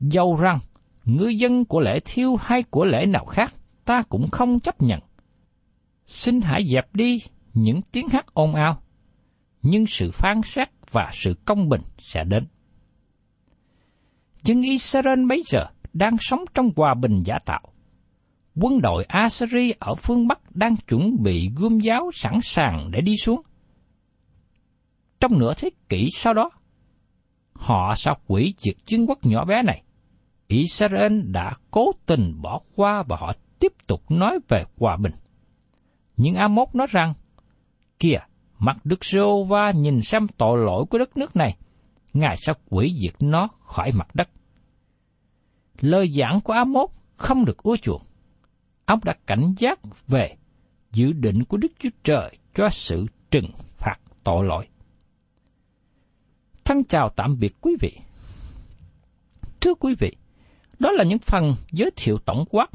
Dầu 0.00 0.36
rằng, 0.36 0.58
ngư 1.04 1.28
dân 1.28 1.64
của 1.64 1.80
lễ 1.80 1.98
thiêu 2.04 2.36
hay 2.36 2.62
của 2.62 2.84
lễ 2.84 3.06
nào 3.06 3.24
khác, 3.24 3.54
ta 3.84 4.02
cũng 4.08 4.30
không 4.30 4.60
chấp 4.60 4.82
nhận. 4.82 5.00
Xin 6.06 6.40
hãy 6.40 6.64
dẹp 6.64 6.94
đi 6.94 7.22
những 7.54 7.82
tiếng 7.92 8.08
hát 8.08 8.34
ồn 8.34 8.54
ào, 8.54 8.82
nhưng 9.62 9.86
sự 9.86 10.10
phán 10.10 10.40
xét 10.44 10.68
và 10.90 11.10
sự 11.12 11.34
công 11.44 11.68
bình 11.68 11.80
sẽ 11.98 12.24
đến. 12.24 12.44
Dân 14.42 14.62
Israel 14.62 15.26
bây 15.26 15.42
giờ 15.46 15.66
đang 15.92 16.16
sống 16.20 16.40
trong 16.54 16.70
hòa 16.76 16.94
bình 16.94 17.22
giả 17.22 17.38
tạo. 17.44 17.60
Quân 18.54 18.80
đội 18.80 19.04
Assyri 19.04 19.72
ở 19.78 19.94
phương 19.94 20.28
Bắc 20.28 20.56
đang 20.56 20.76
chuẩn 20.76 21.22
bị 21.22 21.50
gươm 21.56 21.78
giáo 21.78 22.10
sẵn 22.14 22.40
sàng 22.42 22.90
để 22.90 23.00
đi 23.00 23.16
xuống. 23.16 23.42
Trong 25.20 25.38
nửa 25.38 25.54
thế 25.56 25.70
kỷ 25.88 26.08
sau 26.12 26.34
đó, 26.34 26.50
họ 27.54 27.94
sẽ 27.96 28.10
quỷ 28.26 28.54
diệt 28.58 28.74
chiến 28.86 29.06
quốc 29.08 29.18
nhỏ 29.22 29.44
bé 29.44 29.62
này. 29.62 29.82
Israel 30.46 31.20
đã 31.22 31.52
cố 31.70 31.92
tình 32.06 32.42
bỏ 32.42 32.60
qua 32.76 33.02
và 33.08 33.16
họ 33.20 33.32
tiếp 33.58 33.72
tục 33.86 34.10
nói 34.10 34.38
về 34.48 34.64
hòa 34.78 34.96
bình. 34.96 35.12
Nhưng 36.16 36.34
Amos 36.34 36.68
nói 36.74 36.86
rằng, 36.90 37.14
kìa, 37.98 38.18
mặt 38.58 38.76
Đức 38.84 39.04
Rô 39.04 39.44
va 39.44 39.70
nhìn 39.70 40.02
xem 40.02 40.26
tội 40.28 40.58
lỗi 40.58 40.84
của 40.90 40.98
đất 40.98 41.16
nước 41.16 41.36
này, 41.36 41.56
Ngài 42.12 42.36
sẽ 42.36 42.52
quỷ 42.70 42.98
diệt 43.02 43.14
nó 43.20 43.48
khỏi 43.60 43.92
mặt 43.92 44.14
đất. 44.14 44.28
Lời 45.80 46.10
giảng 46.10 46.40
của 46.40 46.52
Amos 46.52 46.90
không 47.16 47.44
được 47.44 47.62
ưa 47.62 47.76
chuộng. 47.76 48.02
Ông 48.84 49.00
đã 49.04 49.14
cảnh 49.26 49.54
giác 49.58 49.78
về 50.08 50.36
dự 50.92 51.12
định 51.12 51.44
của 51.44 51.56
Đức 51.56 51.72
Chúa 51.78 51.90
Trời 52.04 52.38
cho 52.54 52.68
sự 52.70 53.06
trừng 53.30 53.50
phạt 53.76 53.96
tội 54.24 54.46
lỗi. 54.46 54.68
Thân 56.64 56.84
chào 56.84 57.10
tạm 57.16 57.38
biệt 57.38 57.54
quý 57.60 57.76
vị. 57.80 57.98
Thưa 59.60 59.74
quý 59.74 59.94
vị, 59.98 60.16
đó 60.78 60.90
là 60.90 61.04
những 61.04 61.18
phần 61.18 61.52
giới 61.72 61.90
thiệu 61.96 62.18
tổng 62.18 62.44
quát 62.50 62.66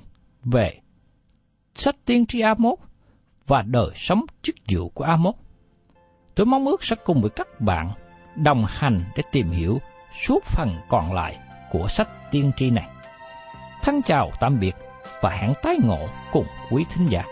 về 0.43 0.82
sách 1.73 1.95
tiên 2.06 2.26
tri 2.26 2.41
Amos 2.41 2.80
và 3.47 3.62
đời 3.62 3.91
sống 3.95 4.26
chức 4.41 4.56
vụ 4.73 4.89
của 4.89 5.04
Amos. 5.04 5.36
Tôi 6.36 6.45
mong 6.45 6.65
ước 6.65 6.84
sẽ 6.84 6.95
cùng 7.06 7.21
với 7.21 7.30
các 7.30 7.62
bạn 7.62 7.91
đồng 8.43 8.65
hành 8.69 9.02
để 9.15 9.23
tìm 9.32 9.50
hiểu 9.50 9.82
suốt 10.21 10.43
phần 10.43 10.78
còn 10.89 11.13
lại 11.13 11.38
của 11.71 11.88
sách 11.88 12.32
tiên 12.32 12.52
tri 12.58 12.69
này. 12.69 12.88
Thân 13.84 14.02
chào 14.02 14.32
tạm 14.39 14.60
biệt 14.60 14.76
và 15.21 15.30
hẹn 15.30 15.54
tái 15.63 15.76
ngộ 15.84 16.08
cùng 16.32 16.45
quý 16.71 16.86
thính 16.89 17.08
giả. 17.10 17.23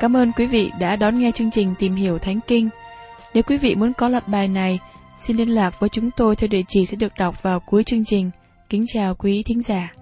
Cảm 0.00 0.16
ơn 0.16 0.32
quý 0.32 0.46
vị 0.46 0.72
đã 0.80 0.96
đón 0.96 1.18
nghe 1.18 1.30
chương 1.32 1.50
trình 1.50 1.74
Tìm 1.78 1.94
hiểu 1.94 2.18
Thánh 2.18 2.40
Kinh. 2.46 2.68
Nếu 3.34 3.42
quý 3.42 3.58
vị 3.58 3.74
muốn 3.74 3.92
có 3.92 4.08
loạt 4.08 4.28
bài 4.28 4.48
này, 4.48 4.78
xin 5.22 5.36
liên 5.36 5.48
lạc 5.48 5.80
với 5.80 5.88
chúng 5.88 6.10
tôi 6.10 6.36
theo 6.36 6.48
địa 6.48 6.62
chỉ 6.68 6.86
sẽ 6.86 6.96
được 6.96 7.12
đọc 7.18 7.42
vào 7.42 7.60
cuối 7.60 7.84
chương 7.84 8.04
trình. 8.04 8.30
Kính 8.68 8.84
chào 8.88 9.14
quý 9.14 9.42
thính 9.46 9.62
giả. 9.62 9.94